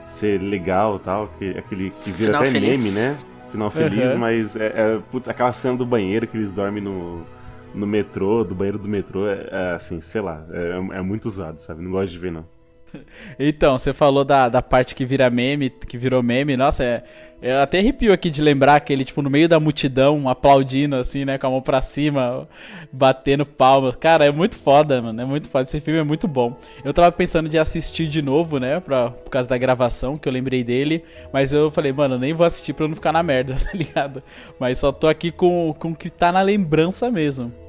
ser 0.05 0.39
legal 0.41 0.97
e 0.97 0.99
tal, 0.99 1.29
que, 1.39 1.49
aquele 1.57 1.91
que 2.01 2.11
vira 2.11 2.31
Final 2.31 2.41
até 2.41 2.51
feliz. 2.51 2.77
meme, 2.79 2.91
né? 2.91 3.17
Final 3.51 3.69
feliz, 3.71 4.13
Uhum. 4.13 4.17
mas 4.19 4.55
é, 4.55 4.67
é, 4.67 4.99
putz, 5.11 5.27
aquela 5.27 5.51
cena 5.53 5.75
do 5.77 5.85
banheiro 5.85 6.27
que 6.27 6.37
eles 6.37 6.53
dormem 6.53 6.81
no, 6.83 7.25
no 7.73 7.87
metrô, 7.87 8.43
do 8.43 8.53
banheiro 8.55 8.77
do 8.77 8.87
metrô, 8.87 9.27
é, 9.27 9.47
é, 9.51 9.71
assim, 9.75 9.99
sei 10.01 10.21
lá, 10.21 10.45
é, 10.51 10.97
é 10.97 11.01
muito 11.01 11.29
zoado, 11.29 11.59
sabe? 11.59 11.81
Não 11.83 11.91
gosto 11.91 12.11
de 12.11 12.17
ver, 12.19 12.31
não. 12.31 12.45
Então, 13.37 13.77
você 13.77 13.93
falou 13.93 14.25
da, 14.25 14.49
da 14.49 14.61
parte 14.63 14.95
que 14.95 15.05
vira 15.05 15.29
meme, 15.29 15.69
que 15.69 15.97
virou 15.97 16.23
meme, 16.23 16.57
nossa, 16.57 16.83
é, 16.83 17.03
eu 17.41 17.61
até 17.61 17.79
arrepio 17.79 18.11
aqui 18.11 18.29
de 18.29 18.41
lembrar 18.41 18.75
aquele, 18.75 19.05
tipo, 19.05 19.21
no 19.21 19.29
meio 19.29 19.47
da 19.47 19.59
multidão, 19.59 20.27
aplaudindo, 20.27 20.95
assim, 20.95 21.23
né, 21.23 21.37
com 21.37 21.47
a 21.47 21.49
mão 21.49 21.61
pra 21.61 21.81
cima, 21.81 22.47
batendo 22.91 23.45
palmas. 23.45 23.95
Cara, 23.95 24.25
é 24.25 24.31
muito 24.31 24.57
foda, 24.57 25.01
mano, 25.01 25.21
é 25.21 25.25
muito 25.25 25.49
foda, 25.49 25.63
esse 25.63 25.79
filme 25.79 25.99
é 25.99 26.03
muito 26.03 26.27
bom. 26.27 26.57
Eu 26.83 26.93
tava 26.93 27.11
pensando 27.11 27.47
de 27.47 27.57
assistir 27.57 28.07
de 28.07 28.21
novo, 28.21 28.59
né, 28.59 28.79
pra, 28.79 29.11
por 29.11 29.29
causa 29.29 29.47
da 29.47 29.57
gravação, 29.57 30.17
que 30.17 30.27
eu 30.27 30.33
lembrei 30.33 30.63
dele, 30.63 31.03
mas 31.31 31.53
eu 31.53 31.71
falei, 31.71 31.93
mano, 31.93 32.17
nem 32.17 32.33
vou 32.33 32.45
assistir 32.45 32.73
pra 32.73 32.85
eu 32.85 32.89
não 32.89 32.95
ficar 32.95 33.13
na 33.13 33.23
merda, 33.23 33.55
tá 33.63 33.71
ligado? 33.73 34.21
Mas 34.59 34.77
só 34.77 34.91
tô 34.91 35.07
aqui 35.07 35.31
com, 35.31 35.73
com 35.77 35.91
o 35.91 35.95
que 35.95 36.09
tá 36.09 36.31
na 36.31 36.41
lembrança 36.41 37.09
mesmo. 37.09 37.68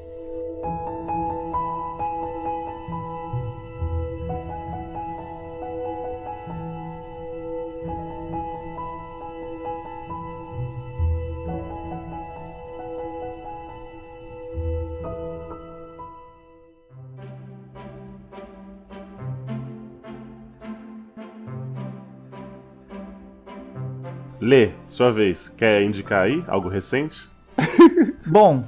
Lê, 24.40 24.70
sua 24.86 25.10
vez. 25.12 25.48
Quer 25.48 25.82
indicar 25.82 26.22
aí 26.24 26.42
algo 26.48 26.68
recente? 26.68 27.28
Bom, 28.26 28.64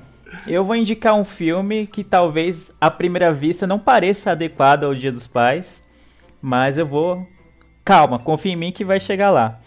eu 0.47 0.65
vou 0.65 0.77
indicar 0.77 1.15
um 1.15 1.25
filme 1.25 1.87
que 1.87 2.05
talvez 2.05 2.71
à 2.81 2.91
primeira 2.91 3.33
vista 3.33 3.67
não 3.67 3.79
pareça 3.79 4.33
adequado 4.33 4.85
ao 4.85 4.95
Dia 4.95 5.11
dos 5.13 5.27
Pais, 5.27 5.83
mas 6.41 6.77
eu 6.77 6.87
vou. 6.87 7.27
Calma, 7.85 8.19
confia 8.19 8.53
em 8.53 8.57
mim 8.57 8.71
que 8.73 8.85
vai 8.85 9.01
chegar 9.01 9.31
lá. 9.31 9.59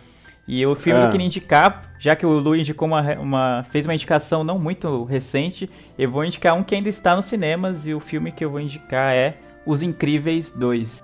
E 0.48 0.64
o 0.66 0.76
filme 0.76 1.00
Ah. 1.00 1.02
que 1.04 1.08
eu 1.08 1.12
queria 1.12 1.26
indicar, 1.26 1.96
já 2.00 2.16
que 2.16 2.26
o 2.26 2.30
Lu 2.38 2.56
indicou 2.56 2.88
uma, 2.88 3.02
uma- 3.16 3.66
fez 3.72 3.86
uma 3.86 3.96
indicação 3.96 4.44
não 4.44 4.60
muito 4.60 5.04
recente, 5.06 5.68
eu 5.98 6.10
vou 6.12 6.24
indicar 6.24 6.54
um 6.54 6.64
que 6.64 6.76
ainda 6.76 6.88
está 6.88 7.16
nos 7.16 7.26
cinemas 7.26 7.88
e 7.88 7.94
o 7.96 8.00
filme 8.00 8.32
que 8.32 8.46
eu 8.46 8.52
vou 8.52 8.60
indicar 8.60 9.12
é 9.14 9.38
Os 9.66 9.82
Incríveis 9.82 10.52
2. 10.52 11.04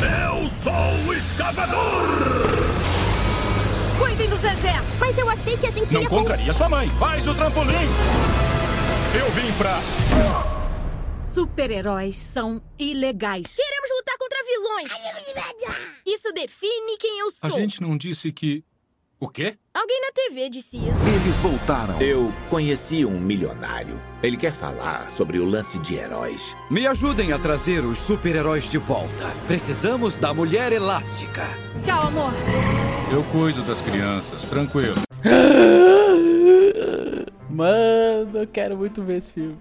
Eu 0.00 0.48
sou 0.48 0.72
o 1.06 1.12
escavador! 1.12 2.79
Mas 5.00 5.16
eu 5.18 5.28
achei 5.28 5.56
que 5.56 5.66
a 5.66 5.70
gente 5.70 5.92
Não 5.92 6.02
ia... 6.02 6.08
contraria 6.08 6.52
sua 6.52 6.68
mãe. 6.68 6.88
Faz 6.90 7.26
o 7.26 7.34
trampolim. 7.34 7.72
Eu 9.18 9.30
vim 9.32 9.52
pra... 9.58 9.80
Super-heróis 11.26 12.16
são 12.16 12.60
ilegais. 12.78 13.54
Queremos 13.56 13.90
lutar 13.96 14.18
contra 14.18 14.38
vilões! 14.44 14.90
Isso 16.04 16.32
define 16.32 16.98
quem 16.98 17.20
eu 17.20 17.30
sou. 17.30 17.48
A 17.48 17.52
gente 17.52 17.80
não 17.80 17.96
disse 17.96 18.30
que... 18.32 18.64
O 19.18 19.28
quê? 19.28 19.56
Alguém 19.74 20.00
na 20.00 20.12
TV 20.12 20.48
disse 20.48 20.78
isso. 20.78 20.98
Eles 21.06 21.36
voltaram. 21.36 22.00
Eu 22.00 22.32
conheci 22.48 23.04
um 23.04 23.20
milionário. 23.20 24.00
Ele 24.22 24.36
quer 24.36 24.52
falar 24.52 25.12
sobre 25.12 25.38
o 25.38 25.44
lance 25.44 25.78
de 25.78 25.94
heróis. 25.94 26.56
Me 26.70 26.86
ajudem 26.86 27.30
a 27.32 27.38
trazer 27.38 27.84
os 27.84 27.98
super-heróis 27.98 28.70
de 28.70 28.78
volta. 28.78 29.30
Precisamos 29.46 30.16
da 30.16 30.32
mulher 30.32 30.72
elástica. 30.72 31.46
Tchau, 31.84 32.06
amor. 32.06 32.32
Eu 33.12 33.24
cuido 33.24 33.62
das 33.62 33.80
crianças, 33.80 34.44
tranquilo. 34.44 34.94
Mano, 37.50 38.38
eu 38.38 38.46
quero 38.46 38.76
muito 38.76 39.02
ver 39.02 39.16
esse 39.16 39.32
filme. 39.32 39.56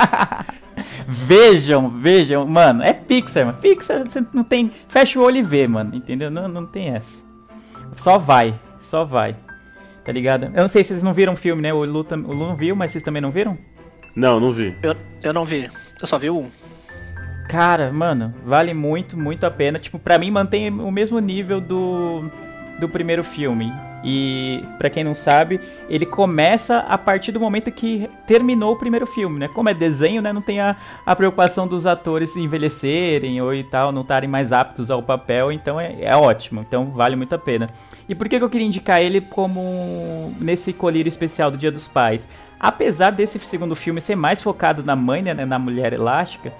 vejam, 1.08 1.88
vejam, 1.88 2.46
mano, 2.46 2.82
é 2.82 2.92
Pixar, 2.92 3.46
mano. 3.46 3.58
Pixar 3.58 4.04
você 4.04 4.24
não 4.32 4.44
tem. 4.44 4.70
Fecha 4.86 5.18
o 5.18 5.22
olho 5.22 5.38
e 5.38 5.42
vê, 5.42 5.66
mano, 5.66 5.96
entendeu? 5.96 6.30
Não, 6.30 6.46
não 6.46 6.66
tem 6.66 6.90
essa. 6.90 7.24
Só 7.96 8.18
vai, 8.18 8.54
só 8.78 9.04
vai. 9.04 9.34
Tá 10.04 10.12
ligado? 10.12 10.44
Eu 10.54 10.60
não 10.60 10.68
sei 10.68 10.84
se 10.84 10.90
vocês 10.90 11.02
não 11.02 11.14
viram 11.14 11.32
o 11.32 11.36
filme, 11.36 11.62
né? 11.62 11.72
O 11.72 11.84
Lu, 11.84 12.06
o 12.08 12.32
Lu 12.32 12.46
não 12.46 12.56
viu, 12.56 12.76
mas 12.76 12.92
vocês 12.92 13.02
também 13.02 13.22
não 13.22 13.30
viram? 13.30 13.56
Não, 14.14 14.38
não 14.38 14.52
vi. 14.52 14.76
Eu, 14.82 14.94
eu 15.22 15.32
não 15.32 15.44
vi. 15.44 15.70
Eu 16.00 16.06
só 16.06 16.18
vi 16.18 16.28
um. 16.28 16.50
Cara, 17.48 17.92
mano, 17.92 18.34
vale 18.44 18.74
muito, 18.74 19.16
muito 19.16 19.44
a 19.44 19.50
pena. 19.50 19.78
Tipo, 19.78 19.98
pra 19.98 20.18
mim 20.18 20.30
mantém 20.30 20.70
o 20.70 20.90
mesmo 20.90 21.18
nível 21.18 21.60
do, 21.60 22.30
do 22.78 22.88
primeiro 22.88 23.22
filme. 23.22 23.72
E, 24.06 24.62
pra 24.76 24.90
quem 24.90 25.02
não 25.02 25.14
sabe, 25.14 25.58
ele 25.88 26.04
começa 26.04 26.80
a 26.80 26.98
partir 26.98 27.32
do 27.32 27.40
momento 27.40 27.72
que 27.72 28.08
terminou 28.26 28.74
o 28.74 28.78
primeiro 28.78 29.06
filme, 29.06 29.38
né? 29.38 29.48
Como 29.48 29.68
é 29.70 29.74
desenho, 29.74 30.20
né? 30.20 30.30
Não 30.30 30.42
tem 30.42 30.60
a, 30.60 30.76
a 31.06 31.16
preocupação 31.16 31.66
dos 31.66 31.86
atores 31.86 32.36
envelhecerem 32.36 33.40
ou 33.40 33.54
e 33.54 33.64
tal, 33.64 33.92
não 33.92 34.02
estarem 34.02 34.28
mais 34.28 34.52
aptos 34.52 34.90
ao 34.90 35.02
papel. 35.02 35.50
Então 35.50 35.80
é, 35.80 35.96
é 36.02 36.14
ótimo. 36.14 36.60
Então 36.60 36.90
vale 36.90 37.16
muito 37.16 37.34
a 37.34 37.38
pena. 37.38 37.70
E 38.06 38.14
por 38.14 38.28
que, 38.28 38.38
que 38.38 38.44
eu 38.44 38.50
queria 38.50 38.66
indicar 38.66 39.00
ele 39.00 39.22
como 39.22 40.34
nesse 40.38 40.72
colírio 40.74 41.08
especial 41.08 41.50
do 41.50 41.56
Dia 41.56 41.72
dos 41.72 41.88
Pais? 41.88 42.28
Apesar 42.60 43.10
desse 43.10 43.38
segundo 43.38 43.74
filme 43.74 44.00
ser 44.02 44.16
mais 44.16 44.42
focado 44.42 44.82
na 44.82 44.94
mãe, 44.94 45.22
né? 45.22 45.32
Na 45.46 45.58
mulher 45.58 45.94
elástica 45.94 46.52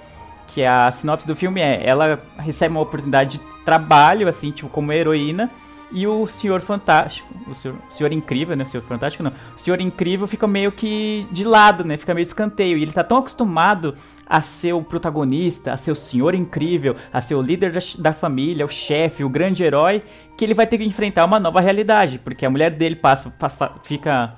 que 0.47 0.63
a 0.63 0.91
sinopse 0.91 1.27
do 1.27 1.35
filme 1.35 1.61
é, 1.61 1.85
ela 1.85 2.19
recebe 2.37 2.71
uma 2.71 2.81
oportunidade 2.81 3.37
de 3.37 3.43
trabalho, 3.63 4.27
assim, 4.27 4.51
tipo, 4.51 4.69
como 4.69 4.91
heroína, 4.91 5.49
e 5.91 6.07
o 6.07 6.25
Senhor 6.27 6.61
Fantástico, 6.61 7.27
o 7.47 7.55
Senhor, 7.55 7.77
Senhor 7.89 8.11
Incrível, 8.11 8.55
né, 8.55 8.63
o 8.63 8.67
Senhor 8.67 8.83
Fantástico 8.83 9.23
não, 9.23 9.31
o 9.55 9.59
Senhor 9.59 9.79
Incrível 9.79 10.27
fica 10.27 10.47
meio 10.47 10.71
que 10.71 11.27
de 11.31 11.43
lado, 11.43 11.83
né, 11.83 11.95
fica 11.95 12.13
meio 12.13 12.23
escanteio, 12.23 12.77
e 12.77 12.81
ele 12.81 12.91
tá 12.91 13.03
tão 13.03 13.19
acostumado 13.19 13.95
a 14.27 14.41
ser 14.41 14.73
o 14.73 14.81
protagonista, 14.81 15.71
a 15.71 15.77
ser 15.77 15.91
o 15.91 15.95
Senhor 15.95 16.33
Incrível, 16.33 16.95
a 17.13 17.21
ser 17.21 17.35
o 17.35 17.41
líder 17.41 17.71
da, 17.71 17.79
da 17.99 18.13
família, 18.13 18.65
o 18.65 18.69
chefe, 18.69 19.23
o 19.23 19.29
grande 19.29 19.63
herói, 19.63 20.03
que 20.35 20.43
ele 20.43 20.53
vai 20.53 20.65
ter 20.67 20.77
que 20.77 20.83
enfrentar 20.83 21.23
uma 21.25 21.39
nova 21.39 21.61
realidade, 21.61 22.19
porque 22.19 22.45
a 22.45 22.49
mulher 22.49 22.71
dele 22.71 22.95
passa, 22.95 23.29
passa 23.29 23.71
fica 23.83 24.35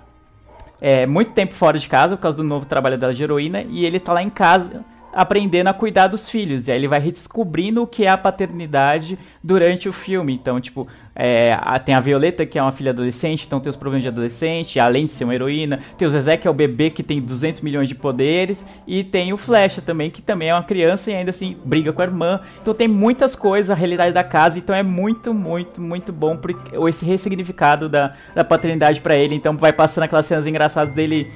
é, 0.80 1.06
muito 1.06 1.32
tempo 1.32 1.54
fora 1.54 1.80
de 1.80 1.88
casa 1.88 2.16
por 2.16 2.22
causa 2.22 2.38
do 2.38 2.44
novo 2.44 2.66
trabalho 2.66 2.98
dela 2.98 3.14
de 3.14 3.24
heroína 3.24 3.64
e 3.64 3.86
ele 3.86 4.00
tá 4.00 4.14
lá 4.14 4.22
em 4.22 4.30
casa 4.30 4.86
aprendendo 5.17 5.67
a 5.67 5.74
cuidar 5.74 6.05
dos 6.05 6.29
filhos. 6.29 6.67
E 6.67 6.71
aí 6.71 6.77
ele 6.77 6.88
vai 6.88 7.00
redescobrindo 7.00 7.81
o 7.81 7.88
que 7.88 8.05
é 8.05 8.09
a 8.09 8.15
paternidade 8.15 9.17
durante 9.43 9.89
o 9.89 9.91
filme. 9.91 10.31
Então, 10.31 10.62
tipo, 10.62 10.88
é, 11.15 11.57
tem 11.83 11.95
a 11.95 12.00
Violeta, 12.00 12.45
que 12.45 12.59
é 12.59 12.62
uma 12.62 12.71
filha 12.71 12.91
adolescente, 12.91 13.43
então 13.47 13.59
tem 13.59 13.67
os 13.67 13.75
problemas 13.75 14.03
de 14.03 14.09
adolescente, 14.09 14.79
além 14.79 15.07
de 15.07 15.12
ser 15.13 15.24
uma 15.24 15.33
heroína. 15.33 15.79
Tem 15.97 16.07
o 16.07 16.12
Zezé, 16.12 16.38
que 16.38 16.47
é 16.47 16.51
o 16.51 16.53
bebê 16.53 16.91
que 16.91 17.01
tem 17.01 17.19
200 17.19 17.62
milhões 17.62 17.89
de 17.89 17.95
poderes. 17.95 18.63
E 18.86 19.03
tem 19.03 19.33
o 19.33 19.38
Flecha 19.38 19.81
também, 19.81 20.12
que 20.12 20.21
também 20.21 20.50
é 20.50 20.53
uma 20.53 20.62
criança 20.62 21.09
e 21.09 21.15
ainda 21.15 21.31
assim 21.31 21.57
briga 21.65 21.91
com 21.91 22.03
a 22.03 22.05
irmã. 22.05 22.41
Então 22.62 22.75
tem 22.75 22.88
muitas 22.88 23.36
coisas, 23.36 23.71
a 23.71 23.75
realidade 23.75 24.13
da 24.13 24.24
casa. 24.24 24.59
Então 24.59 24.75
é 24.75 24.83
muito, 24.83 25.33
muito, 25.33 25.81
muito 25.81 26.13
bom 26.13 26.39
esse 26.88 27.03
ressignificado 27.03 27.89
da, 27.89 28.13
da 28.36 28.43
paternidade 28.43 29.01
pra 29.01 29.17
ele. 29.17 29.33
Então 29.33 29.57
vai 29.57 29.74
passando 29.74 30.03
aquelas 30.03 30.27
cenas 30.27 30.45
engraçadas 30.45 30.93
dele 30.93 31.31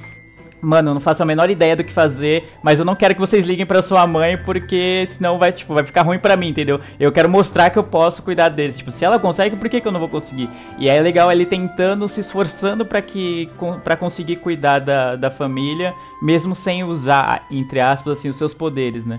Mano, 0.62 0.90
eu 0.90 0.94
não 0.94 1.00
faço 1.00 1.20
a 1.20 1.26
menor 1.26 1.50
ideia 1.50 1.74
do 1.74 1.82
que 1.82 1.92
fazer, 1.92 2.48
mas 2.62 2.78
eu 2.78 2.84
não 2.84 2.94
quero 2.94 3.14
que 3.14 3.20
vocês 3.20 3.44
liguem 3.44 3.66
pra 3.66 3.82
sua 3.82 4.06
mãe, 4.06 4.38
porque 4.38 5.04
senão 5.08 5.36
vai, 5.36 5.50
tipo, 5.50 5.74
vai 5.74 5.84
ficar 5.84 6.02
ruim 6.02 6.20
pra 6.20 6.36
mim, 6.36 6.50
entendeu? 6.50 6.80
Eu 7.00 7.10
quero 7.10 7.28
mostrar 7.28 7.68
que 7.68 7.80
eu 7.80 7.82
posso 7.82 8.22
cuidar 8.22 8.48
deles. 8.48 8.78
Tipo, 8.78 8.92
se 8.92 9.04
ela 9.04 9.18
consegue, 9.18 9.56
por 9.56 9.68
que, 9.68 9.80
que 9.80 9.88
eu 9.88 9.90
não 9.90 9.98
vou 9.98 10.08
conseguir? 10.08 10.48
E 10.78 10.88
aí 10.88 10.96
é 10.96 11.00
legal 11.00 11.32
ele 11.32 11.44
tentando, 11.44 12.08
se 12.08 12.20
esforçando 12.20 12.86
pra 12.86 13.02
que 13.02 13.50
para 13.82 13.96
conseguir 13.96 14.36
cuidar 14.36 14.78
da, 14.78 15.16
da 15.16 15.32
família, 15.32 15.92
mesmo 16.22 16.54
sem 16.54 16.84
usar, 16.84 17.44
entre 17.50 17.80
aspas, 17.80 18.18
assim, 18.18 18.28
os 18.28 18.36
seus 18.36 18.54
poderes, 18.54 19.04
né? 19.04 19.18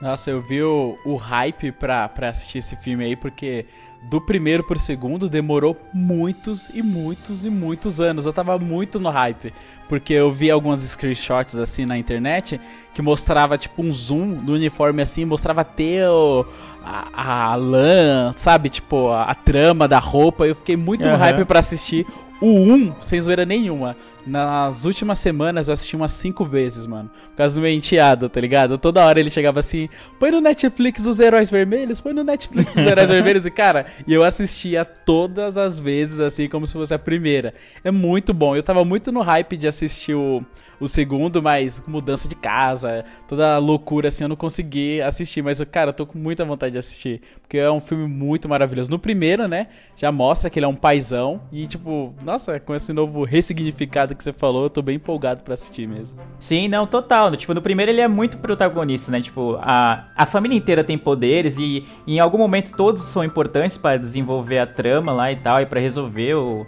Nossa, 0.00 0.30
eu 0.30 0.40
vi 0.40 0.62
o, 0.62 0.96
o 1.04 1.16
hype 1.16 1.72
pra, 1.72 2.08
pra 2.08 2.28
assistir 2.30 2.58
esse 2.58 2.76
filme 2.76 3.04
aí, 3.04 3.16
porque 3.16 3.66
do 4.02 4.20
primeiro 4.20 4.64
pro 4.64 4.78
segundo 4.78 5.28
demorou 5.28 5.76
muitos 5.92 6.68
e 6.74 6.82
muitos 6.82 7.44
e 7.44 7.50
muitos 7.50 8.00
anos. 8.00 8.26
Eu 8.26 8.32
tava 8.32 8.58
muito 8.58 8.98
no 8.98 9.08
hype, 9.08 9.54
porque 9.88 10.12
eu 10.12 10.30
vi 10.30 10.50
algumas 10.50 10.80
screenshots 10.80 11.56
assim 11.56 11.86
na 11.86 11.96
internet 11.96 12.60
que 12.92 13.00
mostrava 13.00 13.56
tipo 13.56 13.82
um 13.82 13.92
zoom 13.92 14.34
do 14.34 14.52
uniforme 14.54 15.02
assim, 15.02 15.24
mostrava 15.24 15.62
até 15.62 16.08
o, 16.10 16.44
a, 16.84 17.52
a 17.52 17.54
lã, 17.54 18.32
sabe? 18.36 18.68
Tipo, 18.68 19.08
a, 19.08 19.24
a 19.24 19.34
trama 19.34 19.86
da 19.86 19.98
roupa. 19.98 20.46
Eu 20.46 20.54
fiquei 20.54 20.76
muito 20.76 21.04
no 21.04 21.14
Aham. 21.14 21.18
hype 21.18 21.44
pra 21.44 21.60
assistir 21.60 22.06
o 22.40 22.48
1, 22.48 22.94
sem 23.00 23.20
zoeira 23.20 23.46
nenhuma. 23.46 23.96
Nas 24.26 24.84
últimas 24.84 25.18
semanas 25.18 25.68
eu 25.68 25.74
assisti 25.74 25.96
umas 25.96 26.12
5 26.12 26.44
vezes, 26.44 26.86
mano. 26.86 27.10
Por 27.30 27.36
causa 27.36 27.54
do 27.54 27.60
meu 27.60 27.70
enteado, 27.70 28.28
tá 28.28 28.40
ligado? 28.40 28.78
Toda 28.78 29.04
hora 29.04 29.18
ele 29.18 29.30
chegava 29.30 29.60
assim: 29.60 29.88
põe 30.18 30.30
no 30.30 30.40
Netflix 30.40 31.06
os 31.06 31.18
Heróis 31.18 31.50
Vermelhos, 31.50 32.00
põe 32.00 32.12
no 32.12 32.22
Netflix 32.22 32.76
os 32.76 32.84
Heróis 32.84 33.08
Vermelhos. 33.10 33.46
E 33.46 33.50
cara, 33.50 33.86
e 34.06 34.14
eu 34.14 34.22
assistia 34.22 34.84
todas 34.84 35.58
as 35.58 35.80
vezes, 35.80 36.20
assim, 36.20 36.48
como 36.48 36.66
se 36.66 36.72
fosse 36.72 36.94
a 36.94 36.98
primeira. 36.98 37.52
É 37.82 37.90
muito 37.90 38.32
bom. 38.32 38.54
Eu 38.54 38.62
tava 38.62 38.84
muito 38.84 39.10
no 39.10 39.22
hype 39.22 39.56
de 39.56 39.66
assistir 39.66 40.14
o, 40.14 40.44
o 40.78 40.86
segundo, 40.86 41.42
mas 41.42 41.82
mudança 41.86 42.28
de 42.28 42.36
casa, 42.36 43.04
toda 43.26 43.58
loucura 43.58 44.08
assim, 44.08 44.24
eu 44.24 44.28
não 44.28 44.36
consegui 44.36 45.00
assistir. 45.00 45.42
Mas, 45.42 45.60
cara, 45.64 45.90
eu 45.90 45.94
tô 45.94 46.06
com 46.06 46.18
muita 46.18 46.44
vontade 46.44 46.72
de 46.72 46.78
assistir. 46.78 47.20
Porque 47.40 47.58
é 47.58 47.70
um 47.70 47.80
filme 47.80 48.06
muito 48.06 48.48
maravilhoso. 48.48 48.90
No 48.90 48.98
primeiro, 48.98 49.48
né, 49.48 49.66
já 49.96 50.12
mostra 50.12 50.48
que 50.48 50.58
ele 50.58 50.66
é 50.66 50.68
um 50.68 50.76
paizão. 50.76 51.42
E, 51.50 51.66
tipo, 51.66 52.14
nossa, 52.24 52.60
com 52.60 52.74
esse 52.74 52.92
novo 52.92 53.24
ressignificado 53.24 54.11
que 54.14 54.22
você 54.22 54.32
falou, 54.32 54.64
eu 54.64 54.70
tô 54.70 54.82
bem 54.82 54.96
empolgado 54.96 55.42
pra 55.42 55.54
assistir 55.54 55.88
mesmo. 55.88 56.18
Sim, 56.38 56.68
não, 56.68 56.86
total. 56.86 57.34
Tipo, 57.36 57.54
no 57.54 57.62
primeiro 57.62 57.90
ele 57.90 58.00
é 58.00 58.08
muito 58.08 58.38
protagonista, 58.38 59.10
né? 59.10 59.20
Tipo, 59.20 59.58
a, 59.60 60.08
a 60.16 60.26
família 60.26 60.56
inteira 60.56 60.84
tem 60.84 60.98
poderes 60.98 61.56
e, 61.58 61.84
e 62.06 62.16
em 62.16 62.20
algum 62.20 62.38
momento 62.38 62.72
todos 62.76 63.02
são 63.02 63.24
importantes 63.24 63.78
para 63.78 63.98
desenvolver 63.98 64.58
a 64.58 64.66
trama 64.66 65.12
lá 65.12 65.30
e 65.32 65.36
tal, 65.36 65.60
e 65.60 65.66
para 65.66 65.80
resolver 65.80 66.34
o, 66.34 66.66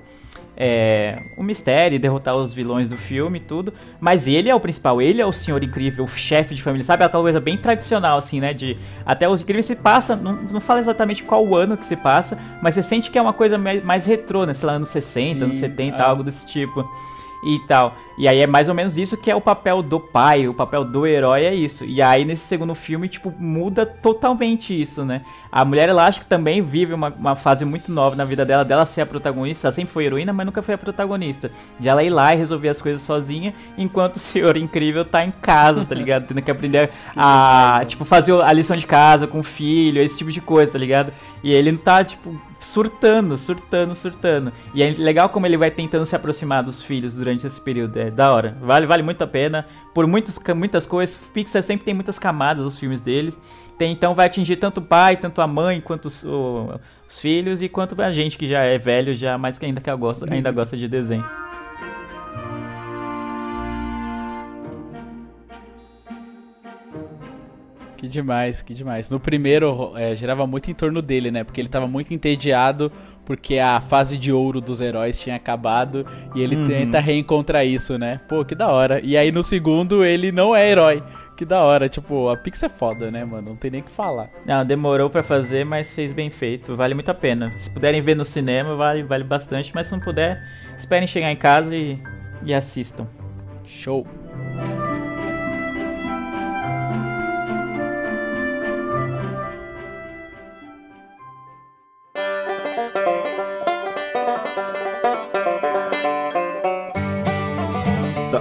é, 0.56 1.22
o 1.36 1.42
mistério, 1.42 1.98
derrotar 1.98 2.36
os 2.36 2.52
vilões 2.52 2.88
do 2.88 2.96
filme 2.96 3.38
e 3.38 3.40
tudo. 3.40 3.72
Mas 4.00 4.26
ele 4.26 4.48
é 4.48 4.54
o 4.54 4.60
principal, 4.60 5.00
ele 5.00 5.20
é 5.20 5.26
o 5.26 5.32
senhor 5.32 5.62
incrível, 5.62 6.04
o 6.04 6.08
chefe 6.08 6.54
de 6.54 6.62
família, 6.62 6.84
sabe? 6.84 7.04
Aquela 7.04 7.22
coisa 7.22 7.40
bem 7.40 7.56
tradicional, 7.56 8.18
assim, 8.18 8.40
né? 8.40 8.54
De 8.54 8.76
até 9.04 9.28
os 9.28 9.42
incríveis 9.42 9.66
se 9.66 9.76
passa, 9.76 10.14
não, 10.16 10.34
não 10.34 10.60
fala 10.60 10.80
exatamente 10.80 11.22
qual 11.22 11.44
o 11.46 11.56
ano 11.56 11.76
que 11.76 11.86
se 11.86 11.96
passa, 11.96 12.38
mas 12.62 12.74
você 12.74 12.82
sente 12.82 13.10
que 13.10 13.18
é 13.18 13.22
uma 13.22 13.32
coisa 13.32 13.58
mais, 13.58 13.82
mais 13.82 14.06
retrô, 14.06 14.44
né? 14.46 14.54
Sei 14.54 14.66
lá, 14.66 14.74
anos 14.74 14.88
60, 14.88 15.34
Sim, 15.34 15.42
anos 15.42 15.56
70, 15.56 15.96
ah. 15.96 16.08
algo 16.08 16.22
desse 16.22 16.46
tipo 16.46 16.88
e 17.44 17.58
tal. 17.60 17.94
E 18.16 18.28
aí 18.28 18.40
é 18.40 18.46
mais 18.46 18.68
ou 18.68 18.74
menos 18.74 18.96
isso 18.96 19.16
que 19.16 19.30
é 19.30 19.34
o 19.34 19.40
papel 19.40 19.82
do 19.82 19.98
pai, 19.98 20.46
o 20.46 20.54
papel 20.54 20.84
do 20.84 21.06
herói 21.06 21.44
é 21.44 21.54
isso. 21.54 21.84
E 21.84 22.00
aí 22.00 22.24
nesse 22.24 22.46
segundo 22.46 22.74
filme, 22.74 23.08
tipo, 23.08 23.32
muda 23.38 23.84
totalmente 23.84 24.80
isso, 24.80 25.04
né? 25.04 25.22
A 25.50 25.64
mulher 25.64 25.88
elástica 25.88 26.26
também 26.28 26.62
vive 26.62 26.94
uma, 26.94 27.08
uma 27.08 27.34
fase 27.34 27.64
muito 27.64 27.90
nova 27.90 28.14
na 28.14 28.24
vida 28.24 28.44
dela, 28.44 28.64
dela 28.64 28.86
ser 28.86 29.00
a 29.00 29.06
protagonista. 29.06 29.66
Ela 29.66 29.74
sempre 29.74 29.92
foi 29.92 30.04
heroína, 30.04 30.32
mas 30.32 30.46
nunca 30.46 30.62
foi 30.62 30.74
a 30.74 30.78
protagonista. 30.78 31.50
De 31.78 31.88
ela 31.88 32.02
ir 32.02 32.10
lá 32.10 32.32
e 32.32 32.38
resolver 32.38 32.68
as 32.68 32.80
coisas 32.80 33.02
sozinha, 33.02 33.52
enquanto 33.76 34.16
o 34.16 34.20
senhor 34.20 34.56
incrível 34.56 35.04
tá 35.04 35.24
em 35.24 35.32
casa, 35.32 35.84
tá 35.84 35.94
ligado? 35.94 36.26
Tendo 36.26 36.40
que 36.40 36.50
aprender 36.50 36.90
a, 37.16 37.82
tipo, 37.86 38.04
fazer 38.04 38.40
a 38.40 38.52
lição 38.52 38.76
de 38.76 38.86
casa 38.86 39.26
com 39.26 39.40
o 39.40 39.44
filho, 39.44 40.00
esse 40.00 40.16
tipo 40.16 40.30
de 40.30 40.40
coisa, 40.40 40.70
tá 40.70 40.78
ligado? 40.78 41.12
E 41.44 41.52
ele 41.52 41.76
tá, 41.76 42.02
tipo, 42.02 42.40
surtando, 42.58 43.36
surtando, 43.36 43.94
surtando. 43.94 44.50
E 44.72 44.82
é 44.82 44.88
legal 44.92 45.28
como 45.28 45.44
ele 45.44 45.58
vai 45.58 45.70
tentando 45.70 46.06
se 46.06 46.16
aproximar 46.16 46.62
dos 46.62 46.82
filhos 46.82 47.16
durante 47.16 47.46
esse 47.46 47.60
período. 47.60 47.98
É 47.98 48.10
da 48.10 48.32
hora. 48.32 48.56
Vale, 48.62 48.86
vale 48.86 49.02
muito 49.02 49.22
a 49.22 49.26
pena. 49.26 49.66
Por 49.92 50.06
muitas, 50.06 50.40
muitas 50.56 50.86
coisas. 50.86 51.18
Pixar 51.34 51.62
sempre 51.62 51.84
tem 51.84 51.92
muitas 51.92 52.18
camadas 52.18 52.64
os 52.64 52.78
filmes 52.78 53.02
deles. 53.02 53.38
Tem, 53.76 53.92
então 53.92 54.14
vai 54.14 54.24
atingir 54.24 54.56
tanto 54.56 54.78
o 54.78 54.82
pai, 54.82 55.18
tanto 55.18 55.42
a 55.42 55.46
mãe, 55.46 55.82
quanto 55.82 56.06
os, 56.06 56.24
o, 56.24 56.80
os 57.06 57.18
filhos 57.18 57.60
e 57.60 57.68
quanto 57.68 58.00
a 58.00 58.10
gente 58.10 58.38
que 58.38 58.48
já 58.48 58.62
é 58.62 58.78
velho, 58.78 59.14
já 59.14 59.36
mais 59.36 59.58
que 59.58 59.66
ainda 59.66 59.82
que 59.82 59.90
ainda 59.90 60.50
gosta 60.50 60.78
de 60.78 60.88
desenho. 60.88 61.26
Que 68.04 68.08
demais, 68.10 68.60
que 68.60 68.74
demais. 68.74 69.08
No 69.08 69.18
primeiro, 69.18 69.92
é, 69.96 70.14
girava 70.14 70.46
muito 70.46 70.70
em 70.70 70.74
torno 70.74 71.00
dele, 71.00 71.30
né? 71.30 71.42
Porque 71.42 71.58
ele 71.58 71.70
tava 71.70 71.86
muito 71.86 72.12
entediado 72.12 72.92
porque 73.24 73.58
a 73.58 73.80
fase 73.80 74.18
de 74.18 74.30
ouro 74.30 74.60
dos 74.60 74.82
heróis 74.82 75.18
tinha 75.18 75.36
acabado 75.36 76.06
e 76.34 76.42
ele 76.42 76.54
uhum. 76.54 76.66
tenta 76.66 77.00
reencontrar 77.00 77.64
isso, 77.64 77.96
né? 77.96 78.20
Pô, 78.28 78.44
que 78.44 78.54
da 78.54 78.68
hora. 78.68 79.00
E 79.02 79.16
aí 79.16 79.32
no 79.32 79.42
segundo 79.42 80.04
ele 80.04 80.30
não 80.30 80.54
é 80.54 80.70
herói. 80.70 81.02
Que 81.34 81.46
da 81.46 81.62
hora, 81.62 81.88
tipo, 81.88 82.28
a 82.28 82.36
Pix 82.36 82.62
é 82.62 82.68
foda, 82.68 83.10
né, 83.10 83.24
mano? 83.24 83.48
Não 83.52 83.56
tem 83.56 83.70
nem 83.70 83.80
o 83.80 83.84
que 83.84 83.90
falar. 83.90 84.28
Não, 84.44 84.66
demorou 84.66 85.08
para 85.08 85.22
fazer, 85.22 85.64
mas 85.64 85.94
fez 85.94 86.12
bem 86.12 86.28
feito. 86.28 86.76
Vale 86.76 86.92
muito 86.92 87.10
a 87.10 87.14
pena. 87.14 87.50
Se 87.56 87.70
puderem 87.70 88.02
ver 88.02 88.14
no 88.14 88.24
cinema, 88.24 88.76
vale, 88.76 89.02
vale 89.02 89.24
bastante. 89.24 89.72
Mas 89.74 89.86
se 89.86 89.92
não 89.92 90.00
puder, 90.00 90.46
esperem 90.76 91.06
chegar 91.08 91.32
em 91.32 91.36
casa 91.36 91.74
e, 91.74 91.98
e 92.44 92.52
assistam. 92.52 93.08
Show! 93.64 94.06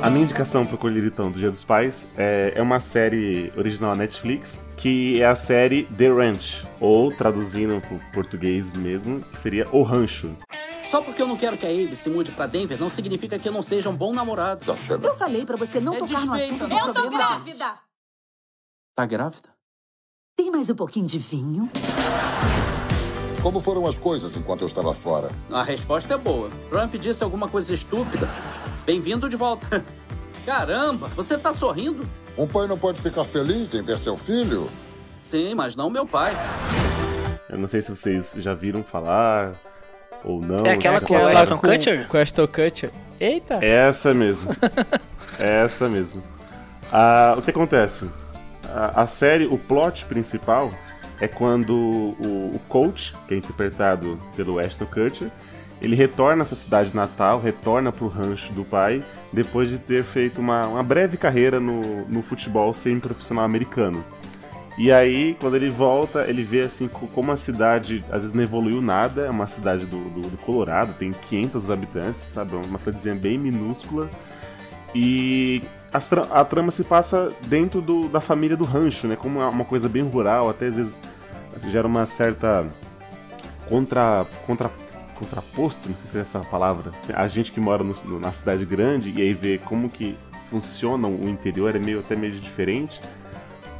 A 0.02 0.10
minha 0.10 0.24
indicação 0.24 0.66
pro 0.66 0.78
Colheritão 0.78 1.32
do 1.32 1.40
Dia 1.40 1.52
dos 1.52 1.64
Pais 1.64 2.08
é, 2.18 2.54
é 2.56 2.62
uma 2.62 2.80
série 2.80 3.52
original 3.56 3.96
Netflix, 3.96 4.60
que 4.78 5.22
é 5.22 5.26
a 5.26 5.36
série 5.36 5.84
The 5.98 6.08
Ranch, 6.08 6.66
ou 6.80 7.12
traduzindo 7.12 7.82
pro 7.82 8.00
português 8.14 8.74
mesmo, 8.74 9.24
seria 9.34 9.68
O 9.72 9.84
Rancho. 9.84 10.36
Só 10.86 11.02
porque 11.02 11.22
eu 11.22 11.28
não 11.28 11.36
quero 11.36 11.58
que 11.58 11.66
a 11.66 11.70
Abe 11.70 11.96
se 11.96 12.10
mude 12.10 12.32
pra 12.32 12.46
Denver 12.46 12.80
não 12.80 12.90
significa 12.90 13.40
que 13.40 13.48
eu 13.48 13.52
não 13.52 13.64
seja 13.64 13.90
um 13.90 13.96
bom 13.96 14.14
namorado. 14.14 14.64
Tá 14.64 14.76
eu 15.02 15.16
falei 15.16 15.46
pra 15.46 15.58
você 15.58 15.80
não 15.80 15.94
é 15.94 16.00
tocar 16.00 16.26
no 16.26 16.34
assunto 16.34 16.68
do 16.68 16.74
Eu 16.76 16.94
tô 16.94 17.10
grávida! 17.10 17.74
Tá 18.96 19.06
grávida? 19.06 19.50
Tem 20.38 20.52
mais 20.52 20.70
um 20.70 20.76
pouquinho 20.76 21.08
de 21.08 21.18
vinho? 21.18 21.70
Como 23.42 23.60
foram 23.60 23.86
as 23.88 23.98
coisas 23.98 24.38
enquanto 24.38 24.62
eu 24.62 24.68
estava 24.68 24.94
fora? 24.94 25.30
A 25.52 25.64
resposta 25.64 26.14
é 26.14 26.18
boa. 26.18 26.50
Trump 26.70 26.94
disse 26.96 27.24
alguma 27.24 27.48
coisa 27.48 27.74
estúpida. 27.74 28.30
Bem-vindo 28.86 29.30
de 29.30 29.38
volta. 29.38 29.84
Caramba, 30.46 31.08
você 31.16 31.38
tá 31.38 31.54
sorrindo? 31.54 32.06
Um 32.38 32.46
pai 32.46 32.68
não 32.68 32.78
pode 32.78 33.02
ficar 33.02 33.24
feliz 33.24 33.74
em 33.74 33.82
ver 33.82 33.98
seu 33.98 34.18
filho? 34.18 34.70
Sim, 35.22 35.56
mas 35.56 35.76
não 35.76 35.90
meu 35.90 36.06
pai. 36.06 36.36
Eu 37.50 37.58
não 37.58 37.68
sei 37.68 37.82
se 37.82 37.92
vocês 37.92 38.34
já 38.38 38.54
viram 38.54 38.84
falar 38.84 39.54
ou 40.24 40.42
não. 40.42 40.66
É 40.66 40.72
aquela 40.72 41.00
com 41.00 41.14
o 41.14 41.38
Ashton 41.38 41.58
Kutcher? 41.58 42.08
Com 42.08 42.18
Ashton 42.18 42.48
Kutcher. 42.48 42.92
Eita! 43.20 43.60
É 43.62 43.88
essa 43.88 44.14
mesmo. 44.14 44.52
é 45.40 45.64
essa 45.64 45.88
mesmo. 45.88 46.22
Ah, 46.92 47.36
o 47.38 47.42
que 47.42 47.52
acontece? 47.52 48.10
A, 48.66 49.04
a, 49.04 49.08
série, 49.08 49.46
o 49.46 49.58
plot 49.58 50.06
principal 50.06 50.72
é 51.22 51.28
quando 51.28 51.74
o, 51.74 52.56
o 52.56 52.62
coach, 52.68 53.16
que 53.28 53.34
é 53.34 53.38
interpretado 53.38 54.20
pelo 54.36 54.60
Ashton 54.60 54.86
Kutcher, 54.88 55.32
ele 55.84 55.98
retorna 55.98 56.44
à 56.44 56.46
sua 56.46 56.56
cidade 56.56 56.96
natal, 56.96 57.42
retorna 57.42 57.92
para 57.92 58.06
o 58.06 58.08
rancho 58.08 58.54
do 58.54 58.64
pai, 58.64 59.04
depois 59.34 59.70
de 59.70 59.78
ter 59.78 60.06
feito 60.06 60.40
uma, 60.40 60.66
uma 60.66 60.82
breve 60.82 61.18
carreira 61.18 61.60
no, 61.60 62.08
no 62.08 62.24
futebol 62.24 62.74
semi-profissional 62.74 63.44
americano. 63.44 64.04
E 64.78 64.92
aí, 64.92 65.36
quando 65.40 65.56
ele 65.56 65.70
volta, 65.70 66.26
ele 66.28 66.42
vê 66.42 66.62
assim 66.62 66.88
como 66.88 67.32
a 67.32 67.38
cidade 67.38 68.04
às 68.10 68.22
vezes 68.22 68.34
não 68.34 68.42
evoluiu 68.42 68.82
nada. 68.82 69.24
É 69.26 69.30
uma 69.30 69.46
cidade 69.46 69.86
do, 69.86 70.10
do, 70.10 70.22
do 70.22 70.38
Colorado, 70.38 70.94
tem 70.94 71.12
500 71.12 71.70
habitantes, 71.70 72.22
sabe? 72.22 72.56
Uma 72.56 72.80
cidadezinha 72.80 73.14
bem 73.14 73.38
minúscula. 73.38 74.10
E 74.96 75.62
a, 75.92 76.00
a 76.40 76.46
trama 76.46 76.72
se 76.72 76.84
passa 76.84 77.32
dentro 77.46 77.82
do, 77.82 78.08
da 78.08 78.22
família 78.22 78.58
do 78.58 78.64
rancho, 78.64 79.06
né? 79.06 79.16
Como 79.16 79.40
uma 79.40 79.66
coisa 79.66 79.88
bem 79.88 80.02
rural, 80.02 80.50
até 80.50 80.68
às 80.68 80.76
vezes 80.76 81.02
gera 81.68 81.86
uma 81.86 82.06
certa 82.08 82.66
contra, 83.70 84.26
contra 84.48 84.72
contraposto, 85.24 85.90
não 85.90 85.96
sei 85.96 86.12
se 86.12 86.18
é 86.18 86.22
essa 86.22 86.40
palavra, 86.40 86.92
a 87.14 87.28
gente 87.28 87.52
que 87.52 87.60
mora 87.60 87.84
no, 87.84 88.20
na 88.20 88.32
cidade 88.32 88.66
grande 88.66 89.12
e 89.16 89.22
aí 89.22 89.34
vê 89.34 89.58
como 89.58 89.90
que 89.90 90.16
funciona 90.50 91.08
o 91.08 91.30
interior 91.30 91.76
é 91.76 91.80
meio 91.80 92.00
até 92.00 92.16
meio 92.16 92.34
diferente, 92.34 93.02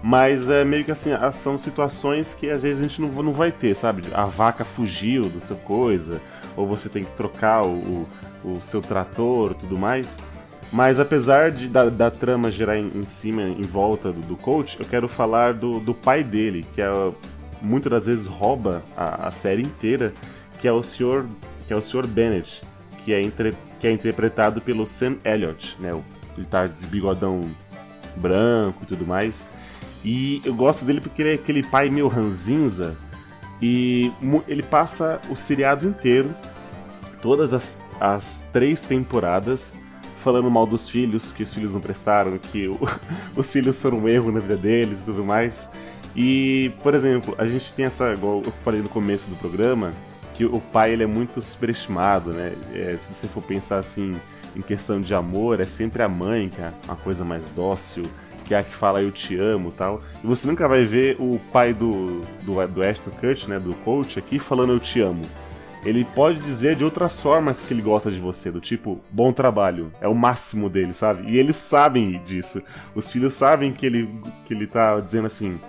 mas 0.02 0.50
é 0.50 0.66
meio 0.66 0.84
que 0.84 0.92
assim, 0.92 1.12
são 1.32 1.58
situações 1.58 2.34
que 2.34 2.50
às 2.50 2.64
vezes 2.64 2.80
a 2.80 2.88
gente 2.88 3.02
não, 3.02 3.10
não 3.24 3.34
vai 3.34 3.52
ter, 3.52 3.76
sabe? 3.76 4.04
A 4.14 4.26
vaca 4.26 4.66
fugiu 4.66 5.30
da 5.30 5.40
sua 5.40 5.56
coisa, 5.56 6.20
ou 6.58 6.68
você 6.68 6.90
tem 6.90 7.04
que 7.04 7.12
trocar 7.12 7.66
o, 7.66 8.08
o, 8.44 8.50
o 8.50 8.62
seu 8.64 8.82
trator 8.82 9.54
tudo 9.54 9.78
mais. 9.78 10.18
Mas 10.72 11.00
apesar 11.00 11.52
de, 11.52 11.68
da, 11.68 11.88
da 11.90 12.10
trama 12.10 12.50
gerar 12.50 12.78
em, 12.78 12.92
em, 12.96 13.06
cima, 13.06 13.44
em 13.44 13.62
volta 13.62 14.12
do, 14.12 14.22
do 14.22 14.36
coach, 14.36 14.78
eu 14.80 14.86
quero 14.86 15.08
falar 15.08 15.54
do, 15.54 15.80
do 15.80 15.94
pai 15.94 16.24
dele, 16.24 16.66
que 16.74 16.82
é, 16.82 16.90
muitas 17.62 17.92
das 17.92 18.06
vezes 18.08 18.26
rouba 18.26 18.82
a, 18.98 19.28
a 19.28 19.32
série 19.32 19.62
inteira 19.62 20.12
que 20.64 20.68
é 20.70 20.72
o 20.72 20.82
Sr. 20.82 21.26
que 21.68 21.74
é 21.74 21.76
o 21.76 21.82
Sr. 21.82 22.08
Bennett, 22.08 22.64
que 23.04 23.14
é, 23.14 23.22
entre, 23.22 23.54
que 23.82 23.86
é 23.86 23.92
interpretado 23.92 24.62
pelo 24.62 24.88
Sam 24.88 25.18
Elliott, 25.26 25.76
né? 25.78 25.92
Ele 26.38 26.48
tá 26.50 26.68
de 26.68 26.88
bigodão 26.88 27.52
branco 28.16 28.82
e 28.84 28.86
tudo 28.86 29.06
mais. 29.06 29.50
E 30.06 30.42
eu 30.46 30.54
gosto 30.54 30.86
dele 30.86 31.02
porque 31.02 31.22
ele 31.22 31.32
é 31.32 31.34
aquele 31.34 31.64
pai 31.64 31.90
meio 31.90 32.08
ranzinza 32.08 32.96
e 33.62 34.10
ele 34.48 34.64
passa 34.64 35.20
o 35.30 35.36
seriado 35.36 35.86
inteiro, 35.86 36.34
todas 37.22 37.54
as, 37.54 37.78
as 38.00 38.48
três 38.54 38.84
temporadas, 38.84 39.76
falando 40.20 40.50
mal 40.50 40.66
dos 40.66 40.88
filhos, 40.88 41.34
que 41.34 41.44
os 41.44 41.54
filhos 41.54 41.74
não 41.74 41.82
prestaram, 41.82 42.38
que 42.38 42.70
o, 42.70 42.80
os 43.36 43.52
filhos 43.52 43.82
foram 43.82 43.98
um 43.98 44.08
erro 44.08 44.32
na 44.32 44.40
vida 44.40 44.56
deles 44.56 45.02
e 45.02 45.04
tudo 45.04 45.26
mais. 45.26 45.70
E, 46.16 46.72
por 46.82 46.94
exemplo, 46.94 47.36
a 47.38 47.46
gente 47.46 47.74
tem 47.74 47.84
essa, 47.84 48.14
igual 48.14 48.42
eu 48.46 48.54
falei 48.64 48.82
no 48.82 48.88
começo 48.88 49.30
do 49.30 49.36
programa, 49.36 49.92
que 50.34 50.46
o 50.46 50.60
pai 50.60 50.92
ele 50.92 51.04
é 51.04 51.08
muito 51.08 51.42
superestimado, 51.42 52.32
né? 52.32 52.54
É, 52.74 52.98
se 52.98 53.14
você 53.14 53.28
for 53.28 53.44
pensar 53.44 53.78
assim 53.78 54.20
em 54.56 54.62
questão 54.62 55.00
de 55.00 55.14
amor, 55.14 55.60
é 55.60 55.66
sempre 55.66 56.04
a 56.04 56.10
mãe 56.10 56.50
que 56.50 56.62
é 56.62 56.72
a 56.88 56.96
coisa 56.96 57.24
mais 57.24 57.50
dócil, 57.50 58.04
que 58.44 58.54
é 58.54 58.60
a 58.60 58.64
que 58.64 58.74
fala 58.74 59.02
eu 59.02 59.12
te 59.12 59.38
amo 59.38 59.72
tal. 59.72 60.02
E 60.24 60.28
você 60.28 60.48
nunca 60.48 60.68
vai 60.68 60.84
ver 60.86 61.16
o 61.20 61.40
pai 61.52 61.74
do, 61.74 62.22
do, 62.42 62.68
do 62.68 62.84
Ashton 62.84 63.12
Kutcher, 63.12 63.50
né, 63.50 63.60
do 63.60 63.74
coach 63.76 64.20
aqui, 64.20 64.40
falando 64.40 64.74
eu 64.74 64.80
te 64.80 65.00
amo. 65.02 65.24
Ele 65.86 66.06
pode 66.06 66.40
dizer 66.40 66.76
de 66.78 66.84
outras 66.84 67.20
formas 67.20 67.62
que 67.62 67.74
ele 67.74 67.82
gosta 67.82 68.10
de 68.10 68.20
você, 68.20 68.50
do 68.50 68.62
tipo, 68.62 69.02
bom 69.12 69.34
trabalho, 69.34 69.92
é 70.00 70.08
o 70.08 70.16
máximo 70.16 70.70
dele, 70.70 70.94
sabe? 70.94 71.30
E 71.30 71.38
eles 71.38 71.58
sabem 71.58 72.22
disso. 72.24 72.62
Os 72.96 73.12
filhos 73.12 73.34
sabem 73.34 73.74
que 73.74 73.86
ele, 73.86 74.10
que 74.46 74.54
ele 74.54 74.66
tá 74.66 74.98
dizendo 75.02 75.28
assim, 75.28 75.60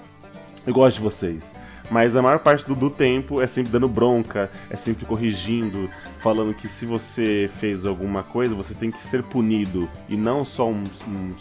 eu 0.64 0.72
gosto 0.72 0.98
de 0.98 1.02
vocês. 1.02 1.52
Mas 1.90 2.16
a 2.16 2.22
maior 2.22 2.38
parte 2.38 2.66
do, 2.66 2.74
do 2.74 2.90
tempo 2.90 3.40
é 3.40 3.46
sempre 3.46 3.70
dando 3.70 3.88
bronca, 3.88 4.50
é 4.70 4.76
sempre 4.76 5.04
corrigindo, 5.04 5.90
falando 6.20 6.54
que 6.54 6.66
se 6.66 6.86
você 6.86 7.50
fez 7.60 7.84
alguma 7.84 8.22
coisa, 8.22 8.54
você 8.54 8.74
tem 8.74 8.90
que 8.90 9.02
ser 9.02 9.22
punido 9.22 9.88
e 10.08 10.16
não 10.16 10.44
só 10.44 10.68
um, 10.68 10.82
um, 11.06 11.34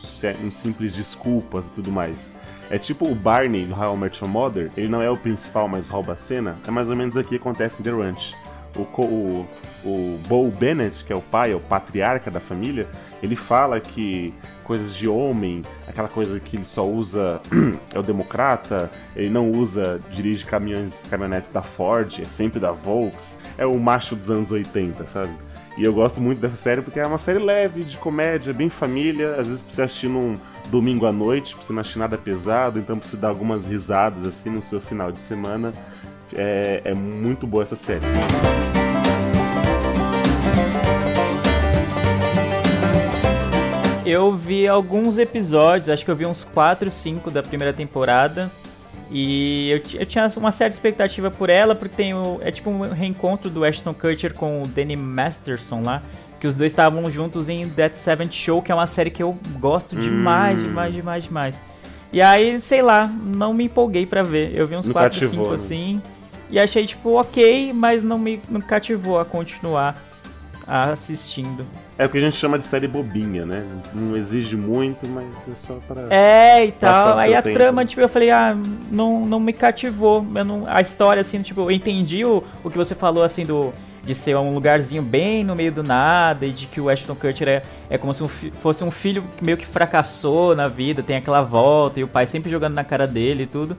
um 0.43 0.51
simples 0.51 0.93
desculpas 0.93 1.67
e 1.67 1.71
tudo 1.71 1.91
mais. 1.91 2.35
É 2.69 2.77
tipo 2.77 3.07
o 3.07 3.15
Barney 3.15 3.65
do 3.65 3.73
How 3.73 3.95
I 3.95 3.97
Met 3.97 4.21
Your 4.21 4.31
Mother, 4.31 4.71
ele 4.75 4.87
não 4.87 5.01
é 5.01 5.09
o 5.09 5.17
principal, 5.17 5.67
mas 5.67 5.87
rouba 5.87 6.13
a 6.13 6.15
cena. 6.15 6.57
É 6.67 6.71
mais 6.71 6.89
ou 6.89 6.95
menos 6.95 7.15
aqui 7.15 7.29
que 7.29 7.35
acontece 7.35 7.79
em 7.79 7.83
The 7.83 7.91
Ranch. 7.91 8.35
O, 8.75 8.81
o, 8.81 9.47
o 9.83 10.19
Bo 10.27 10.49
Bennett, 10.49 11.03
que 11.03 11.13
é 11.13 11.15
o 11.15 11.21
pai, 11.21 11.51
é 11.51 11.55
o 11.55 11.59
patriarca 11.59 12.31
da 12.31 12.39
família, 12.39 12.87
ele 13.21 13.35
fala 13.35 13.79
que 13.79 14.33
coisas 14.63 14.95
de 14.95 15.07
homem, 15.07 15.61
aquela 15.87 16.07
coisa 16.07 16.39
que 16.39 16.55
ele 16.55 16.65
só 16.65 16.87
usa 16.87 17.41
é 17.93 17.99
o 17.99 18.03
democrata, 18.03 18.89
ele 19.15 19.29
não 19.29 19.51
usa, 19.51 19.99
dirige 20.09 20.45
caminhões, 20.45 21.05
caminhonetes 21.09 21.51
da 21.51 21.61
Ford, 21.61 22.19
é 22.19 22.25
sempre 22.25 22.59
da 22.59 22.71
Volks, 22.71 23.39
é 23.57 23.65
o 23.65 23.77
macho 23.77 24.15
dos 24.15 24.31
anos 24.31 24.51
80, 24.51 25.05
sabe? 25.07 25.33
E 25.77 25.83
eu 25.83 25.93
gosto 25.93 26.21
muito 26.21 26.39
dessa 26.39 26.55
série 26.55 26.81
porque 26.81 26.99
é 26.99 27.05
uma 27.05 27.17
série 27.17 27.39
leve, 27.39 27.83
de 27.83 27.97
comédia, 27.97 28.53
bem 28.53 28.69
família, 28.69 29.31
às 29.31 29.47
vezes 29.47 29.61
precisa 29.61 29.85
assistir 29.85 30.07
num 30.07 30.37
domingo 30.69 31.05
à 31.05 31.11
noite, 31.11 31.55
pra 31.55 31.63
você 31.63 31.73
não 31.73 31.81
assistir 31.81 31.99
nada 31.99 32.17
pesado, 32.17 32.79
então 32.79 32.99
você 32.99 33.17
dar 33.17 33.29
algumas 33.29 33.65
risadas 33.65 34.25
assim 34.25 34.49
no 34.49 34.61
seu 34.61 34.79
final 34.79 35.11
de 35.11 35.19
semana. 35.19 35.73
É, 36.35 36.81
é 36.85 36.93
muito 36.93 37.45
boa 37.45 37.63
essa 37.63 37.75
série. 37.75 38.01
Eu 44.05 44.35
vi 44.35 44.67
alguns 44.67 45.17
episódios, 45.17 45.87
acho 45.87 46.03
que 46.03 46.11
eu 46.11 46.15
vi 46.15 46.25
uns 46.25 46.43
4, 46.43 46.91
5 46.91 47.31
da 47.31 47.41
primeira 47.41 47.73
temporada. 47.73 48.51
E 49.09 49.69
eu, 49.69 49.99
eu, 49.99 50.05
tinha 50.05 50.29
uma 50.37 50.51
certa 50.51 50.75
expectativa 50.75 51.31
por 51.31 51.49
ela, 51.49 51.73
porque 51.73 51.95
tem 51.95 52.13
o, 52.13 52.39
é 52.41 52.51
tipo 52.51 52.69
um 52.69 52.81
reencontro 52.91 53.49
do 53.49 53.63
Ashton 53.63 53.93
Kutcher 53.93 54.33
com 54.33 54.63
o 54.63 54.67
Danny 54.67 54.95
Masterson 54.95 55.81
lá. 55.83 56.01
Que 56.39 56.47
os 56.47 56.55
dois 56.55 56.71
estavam 56.71 57.09
juntos 57.09 57.47
em 57.47 57.69
That 57.69 57.97
Seventh 57.97 58.33
Show, 58.33 58.61
que 58.61 58.71
é 58.71 58.75
uma 58.75 58.87
série 58.87 59.09
que 59.09 59.23
eu 59.23 59.37
gosto 59.59 59.95
demais, 59.95 60.59
hum. 60.59 60.63
demais, 60.63 60.93
demais, 60.93 61.23
demais. 61.23 61.55
E 62.11 62.21
aí, 62.21 62.59
sei 62.59 62.81
lá, 62.81 63.07
não 63.07 63.53
me 63.53 63.63
empolguei 63.63 64.05
para 64.05 64.21
ver. 64.21 64.51
Eu 64.53 64.67
vi 64.67 64.75
uns 64.75 64.87
4, 64.87 65.29
5 65.29 65.47
né? 65.47 65.55
assim. 65.55 66.01
E 66.53 66.59
achei, 66.59 66.85
tipo, 66.85 67.19
ok, 67.19 67.73
mas 67.73 68.03
não 68.03 68.19
me 68.19 68.39
não 68.47 68.61
cativou 68.61 69.19
a 69.19 69.25
continuar 69.25 69.99
assistindo. 70.67 71.65
É 71.97 72.05
o 72.05 72.09
que 72.09 72.19
a 72.19 72.21
gente 72.21 72.35
chama 72.35 72.59
de 72.59 72.63
série 72.63 72.87
bobinha, 72.87 73.43
né? 73.43 73.65
Não 73.91 74.15
exige 74.15 74.55
muito, 74.55 75.07
mas 75.07 75.25
é 75.51 75.55
só 75.55 75.79
para. 75.87 76.13
É, 76.13 76.67
e 76.67 76.71
tal. 76.71 77.17
Aí 77.17 77.33
a 77.33 77.41
tempo. 77.41 77.57
trama, 77.57 77.83
tipo, 77.83 78.03
eu 78.03 78.07
falei, 78.07 78.29
ah, 78.29 78.55
não, 78.91 79.25
não 79.25 79.39
me 79.39 79.51
cativou. 79.51 80.23
Eu 80.35 80.45
não, 80.45 80.65
a 80.67 80.79
história, 80.79 81.21
assim, 81.21 81.41
tipo, 81.41 81.61
eu 81.61 81.71
entendi 81.71 82.23
o, 82.23 82.43
o 82.63 82.69
que 82.69 82.77
você 82.77 82.93
falou, 82.93 83.23
assim, 83.23 83.47
do. 83.47 83.73
De 84.03 84.13
ser 84.13 84.35
um 84.35 84.53
lugarzinho 84.53 85.01
bem 85.01 85.43
no 85.43 85.55
meio 85.55 85.71
do 85.71 85.81
nada 85.81 86.45
e 86.45 86.51
de 86.51 86.67
que 86.67 86.81
o 86.81 86.89
Ashton 86.89 87.15
Kutcher 87.15 87.47
é, 87.47 87.63
é 87.89 87.97
como 87.97 88.13
se 88.13 88.21
um, 88.21 88.27
fosse 88.27 88.83
um 88.83 88.91
filho 88.91 89.23
que 89.37 89.45
meio 89.45 89.57
que 89.57 89.65
fracassou 89.65 90.53
na 90.53 90.67
vida, 90.67 91.01
tem 91.01 91.15
aquela 91.15 91.41
volta 91.41 92.01
e 92.01 92.03
o 92.03 92.07
pai 92.07 92.27
sempre 92.27 92.51
jogando 92.51 92.73
na 92.73 92.83
cara 92.83 93.07
dele 93.07 93.43
e 93.43 93.47
tudo. 93.47 93.77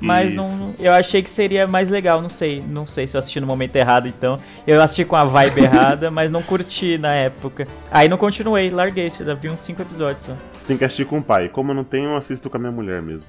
Mas 0.00 0.32
não, 0.32 0.74
eu 0.78 0.92
achei 0.92 1.22
que 1.22 1.30
seria 1.30 1.66
mais 1.66 1.88
legal, 1.88 2.22
não 2.22 2.28
sei. 2.28 2.62
Não 2.66 2.86
sei 2.86 3.06
se 3.06 3.16
eu 3.16 3.18
assisti 3.18 3.40
no 3.40 3.46
momento 3.46 3.74
errado, 3.76 4.06
então. 4.06 4.38
Eu 4.66 4.80
assisti 4.80 5.04
com 5.04 5.16
a 5.16 5.24
vibe 5.24 5.62
errada, 5.64 6.10
mas 6.10 6.30
não 6.30 6.42
curti 6.42 6.98
na 6.98 7.12
época. 7.12 7.66
Aí 7.90 8.08
não 8.08 8.16
continuei, 8.16 8.70
larguei, 8.70 9.10
já 9.10 9.34
vi 9.34 9.48
uns 9.48 9.60
5 9.60 9.82
episódios 9.82 10.22
só. 10.22 10.34
Você 10.52 10.66
tem 10.66 10.76
que 10.76 10.84
assistir 10.84 11.06
com 11.06 11.18
o 11.18 11.22
pai. 11.22 11.48
Como 11.48 11.72
eu 11.72 11.74
não 11.74 11.84
tenho, 11.84 12.10
eu 12.10 12.16
assisto 12.16 12.48
com 12.48 12.56
a 12.56 12.60
minha 12.60 12.72
mulher 12.72 13.02
mesmo. 13.02 13.26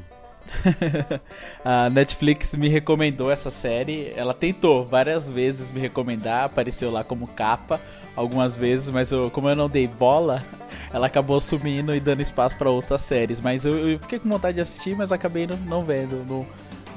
a 1.64 1.90
Netflix 1.90 2.56
me 2.56 2.68
recomendou 2.68 3.32
essa 3.32 3.50
série. 3.50 4.12
Ela 4.16 4.34
tentou 4.34 4.86
várias 4.86 5.30
vezes 5.30 5.72
me 5.72 5.80
recomendar, 5.80 6.46
apareceu 6.46 6.92
lá 6.92 7.04
como 7.04 7.28
capa 7.28 7.80
algumas 8.16 8.58
vezes, 8.58 8.90
mas 8.90 9.12
eu, 9.12 9.30
como 9.30 9.50
eu 9.50 9.56
não 9.56 9.70
dei 9.70 9.88
bola, 9.88 10.44
ela 10.92 11.08
acabou 11.08 11.40
sumindo 11.40 11.96
e 11.96 12.00
dando 12.00 12.22
espaço 12.22 12.58
para 12.58 12.70
outras 12.70 13.02
séries. 13.02 13.40
Mas 13.40 13.66
eu, 13.66 13.90
eu, 13.90 14.00
fiquei 14.00 14.20
com 14.20 14.30
vontade 14.30 14.56
de 14.56 14.62
assistir, 14.62 14.96
mas 14.96 15.12
acabei 15.12 15.46
não, 15.46 15.58
não 15.58 15.84
vendo. 15.84 16.26
Não, 16.28 16.46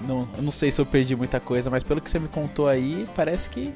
não, 0.07 0.28
não 0.40 0.52
sei 0.52 0.70
se 0.70 0.81
eu 0.81 0.87
perdi 0.87 1.14
muita 1.14 1.38
coisa, 1.38 1.70
mas 1.70 1.83
pelo 1.83 2.00
que 2.00 2.11
você 2.11 2.18
me 2.18 2.28
contou 2.28 2.68
aí, 2.68 3.07
parece 3.14 3.48
que, 3.48 3.72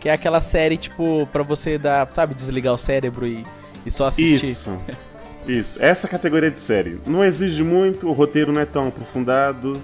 que 0.00 0.08
é 0.08 0.12
aquela 0.12 0.40
série, 0.40 0.76
tipo, 0.76 1.28
para 1.32 1.42
você 1.42 1.78
dar, 1.78 2.10
sabe, 2.12 2.34
desligar 2.34 2.74
o 2.74 2.78
cérebro 2.78 3.26
e, 3.26 3.44
e 3.84 3.90
só 3.90 4.06
assistir. 4.06 4.50
Isso. 4.50 4.76
Isso, 5.46 5.82
essa 5.82 6.06
categoria 6.06 6.50
de 6.50 6.60
série. 6.60 7.00
Não 7.04 7.24
exige 7.24 7.64
muito, 7.64 8.08
o 8.08 8.12
roteiro 8.12 8.52
não 8.52 8.60
é 8.60 8.64
tão 8.64 8.88
aprofundado, 8.88 9.80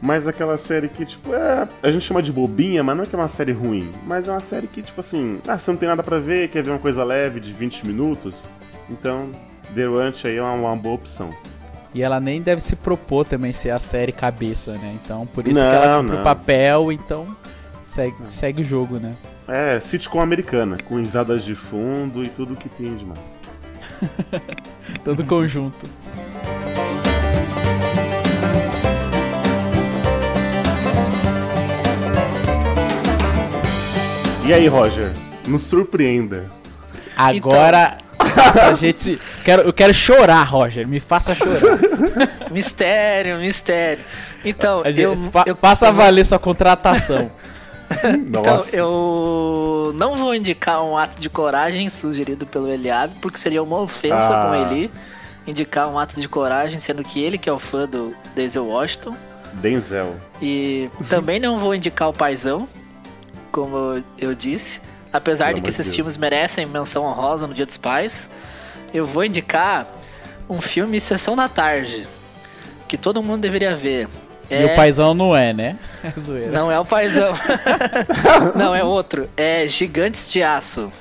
mas 0.00 0.26
aquela 0.26 0.56
série 0.56 0.88
que, 0.88 1.04
tipo, 1.04 1.34
é. 1.34 1.68
A 1.82 1.90
gente 1.90 2.06
chama 2.06 2.22
de 2.22 2.32
bobinha, 2.32 2.82
mas 2.82 2.96
não 2.96 3.04
é 3.04 3.06
que 3.06 3.14
é 3.14 3.18
uma 3.18 3.28
série 3.28 3.52
ruim. 3.52 3.90
Mas 4.06 4.26
é 4.26 4.30
uma 4.30 4.40
série 4.40 4.66
que, 4.66 4.80
tipo 4.80 4.98
assim, 5.00 5.38
ah, 5.46 5.58
você 5.58 5.70
não 5.70 5.78
tem 5.78 5.88
nada 5.88 6.02
para 6.02 6.18
ver, 6.18 6.48
quer 6.48 6.62
ver 6.62 6.70
uma 6.70 6.78
coisa 6.78 7.04
leve 7.04 7.40
de 7.40 7.52
20 7.52 7.86
minutos. 7.86 8.50
Então, 8.92 9.30
The 9.74 9.86
Ranch 9.86 10.26
aí 10.26 10.36
é 10.36 10.42
uma, 10.42 10.52
uma 10.52 10.76
boa 10.76 10.96
opção. 10.96 11.34
E 11.94 12.02
ela 12.02 12.20
nem 12.20 12.42
deve 12.42 12.60
se 12.60 12.76
propor 12.76 13.24
também 13.24 13.52
ser 13.52 13.70
a 13.70 13.78
série 13.78 14.12
cabeça, 14.12 14.72
né? 14.72 14.96
Então, 15.02 15.26
por 15.26 15.46
isso 15.46 15.60
não, 15.60 15.70
que 15.70 15.76
ela 15.76 15.98
cumpre 15.98 16.16
o 16.16 16.22
papel, 16.22 16.92
então 16.92 17.36
segue, 17.82 18.16
segue 18.28 18.62
o 18.62 18.64
jogo, 18.64 18.98
né? 18.98 19.14
É, 19.48 19.80
sitcom 19.80 20.20
americana, 20.20 20.76
com 20.86 20.96
risadas 20.96 21.44
de 21.44 21.54
fundo 21.54 22.22
e 22.22 22.28
tudo 22.28 22.54
que 22.54 22.68
tem 22.68 22.94
demais. 22.96 23.20
Todo 25.04 25.24
conjunto. 25.24 25.86
E 34.46 34.52
aí, 34.52 34.66
Roger? 34.66 35.12
Nos 35.46 35.62
surpreenda. 35.62 36.50
Agora 37.16 37.98
então... 38.32 38.68
a 38.68 38.74
gente. 38.74 39.20
Quero, 39.44 39.62
eu 39.62 39.72
quero 39.72 39.94
chorar, 39.94 40.42
Roger. 40.44 40.86
Me 40.86 41.00
faça 41.00 41.34
chorar. 41.34 41.78
mistério, 42.50 43.38
mistério. 43.38 44.02
Então, 44.44 44.82
gente, 44.84 45.00
eu, 45.00 45.16
eu, 45.46 45.56
faça 45.56 45.86
eu... 45.86 45.94
valer 45.94 46.24
sua 46.24 46.38
contratação. 46.38 47.30
então, 48.26 48.64
eu 48.72 49.92
não 49.94 50.16
vou 50.16 50.34
indicar 50.34 50.82
um 50.82 50.96
ato 50.96 51.20
de 51.20 51.28
coragem 51.28 51.88
sugerido 51.90 52.46
pelo 52.46 52.68
Eliabe, 52.68 53.14
porque 53.20 53.38
seria 53.38 53.62
uma 53.62 53.80
ofensa 53.80 54.28
ah. 54.28 54.46
com 54.46 54.54
ele 54.54 54.90
indicar 55.46 55.88
um 55.88 55.98
ato 55.98 56.20
de 56.20 56.28
coragem, 56.28 56.78
sendo 56.80 57.02
que 57.02 57.22
ele 57.22 57.38
que 57.38 57.48
é 57.48 57.52
o 57.52 57.58
fã 57.58 57.86
do 57.86 58.14
Denzel 58.34 58.66
Washington. 58.66 59.16
Denzel. 59.54 60.16
E 60.40 60.88
também 61.08 61.38
não 61.38 61.58
vou 61.58 61.74
indicar 61.74 62.08
o 62.08 62.12
Paizão, 62.12 62.68
como 63.50 64.02
eu 64.18 64.34
disse. 64.34 64.80
Apesar 65.12 65.46
Pelo 65.46 65.56
de 65.56 65.62
que 65.62 65.68
esses 65.68 65.86
Deus. 65.86 65.96
filmes 65.96 66.16
merecem 66.16 66.64
menção 66.64 67.04
honrosa 67.04 67.46
no 67.46 67.52
Dia 67.52 67.66
dos 67.66 67.76
Pais, 67.76 68.30
eu 68.94 69.04
vou 69.04 69.24
indicar 69.24 69.86
um 70.48 70.60
filme 70.60 70.98
Sessão 71.00 71.36
da 71.36 71.48
Tarde, 71.48 72.06
que 72.88 72.96
todo 72.96 73.22
mundo 73.22 73.42
deveria 73.42 73.74
ver. 73.74 74.08
É... 74.48 74.62
E 74.62 74.64
o 74.66 74.76
paizão 74.76 75.14
não 75.14 75.36
é, 75.36 75.52
né? 75.52 75.78
É 76.02 76.18
zoeira. 76.18 76.50
Não 76.50 76.70
é 76.70 76.78
o 76.78 76.84
paizão. 76.84 77.32
não, 78.56 78.74
é 78.74 78.82
outro. 78.82 79.28
É 79.36 79.68
Gigantes 79.68 80.32
de 80.32 80.42
Aço. 80.42 80.92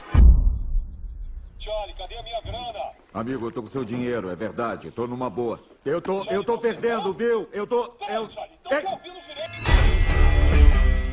Charlie, 1.58 1.95
cadê 1.97 2.17
a 2.17 2.24
minha 2.24 2.41
grana? 2.41 2.91
Amigo, 3.13 3.47
eu 3.47 3.52
tô 3.52 3.62
com 3.62 3.67
seu 3.67 3.84
dinheiro, 3.84 4.30
é 4.30 4.36
verdade. 4.36 4.91
Tô 4.91 5.08
numa 5.08 5.30
boa. 5.30 5.60
Eu 5.84 6.02
tô, 6.02 6.24
eu 6.26 6.43
tô 6.43 6.58
perdendo, 6.58 7.13
viu? 7.13 7.50
Eu 7.52 7.65
tô. 7.65 7.91
Eu... 8.08 8.30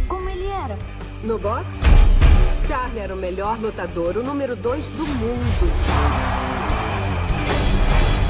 Como 0.07 0.29
ele 0.29 0.47
era? 0.47 0.79
No 1.25 1.39
box? 1.39 1.67
Charlie 2.69 3.01
era 3.01 3.15
o 3.15 3.17
melhor 3.17 3.59
lutador, 3.59 4.19
o 4.19 4.23
número 4.23 4.55
dois 4.55 4.91
do 4.91 5.07
mundo. 5.07 5.73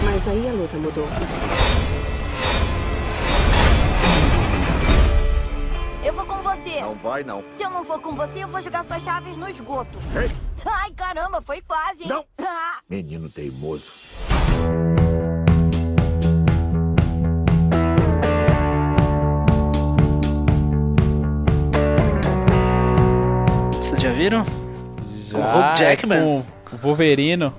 Mas 0.05 0.29
aí 0.29 0.48
a 0.48 0.53
luta 0.53 0.77
mudou. 0.77 1.09
Eu 6.05 6.12
vou 6.14 6.24
com 6.24 6.37
você. 6.37 6.81
Não 6.81 6.94
vai, 6.94 7.24
não. 7.24 7.42
Se 7.51 7.64
eu 7.64 7.70
não 7.70 7.85
for 7.85 8.01
com 8.01 8.12
você, 8.12 8.44
eu 8.44 8.48
vou 8.48 8.61
jogar 8.61 8.85
suas 8.85 9.03
chaves 9.03 9.37
no 9.37 9.48
esgoto. 9.48 9.98
Ei. 10.14 10.31
Ai, 10.64 10.92
caramba, 10.92 11.42
foi 11.42 11.61
quase, 11.61 12.05
hein? 12.05 12.09
Não. 12.09 12.24
Menino 12.88 13.29
teimoso. 13.29 13.90
Viram? 24.19 24.45
Já, 25.31 25.39
com 25.39 25.59
o 25.59 25.75
Jackman. 25.75 26.19
É 26.19 26.23
com 26.23 26.75
o 26.75 26.79
Wolverino. 26.79 27.55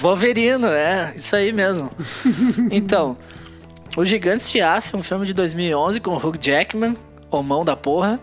Wolverino, 0.00 0.68
é, 0.68 1.12
isso 1.16 1.34
aí 1.34 1.52
mesmo. 1.52 1.90
então, 2.70 3.16
Os 3.96 4.08
Gigantes 4.08 4.48
de 4.50 4.60
Aço 4.60 4.94
é 4.94 4.98
um 4.98 5.02
filme 5.02 5.26
de 5.26 5.34
2011 5.34 5.98
com 5.98 6.12
o 6.12 6.16
Hugh 6.16 6.38
Jackman, 6.40 6.94
o 7.28 7.42
mão 7.42 7.64
da 7.64 7.74
porra. 7.74 8.20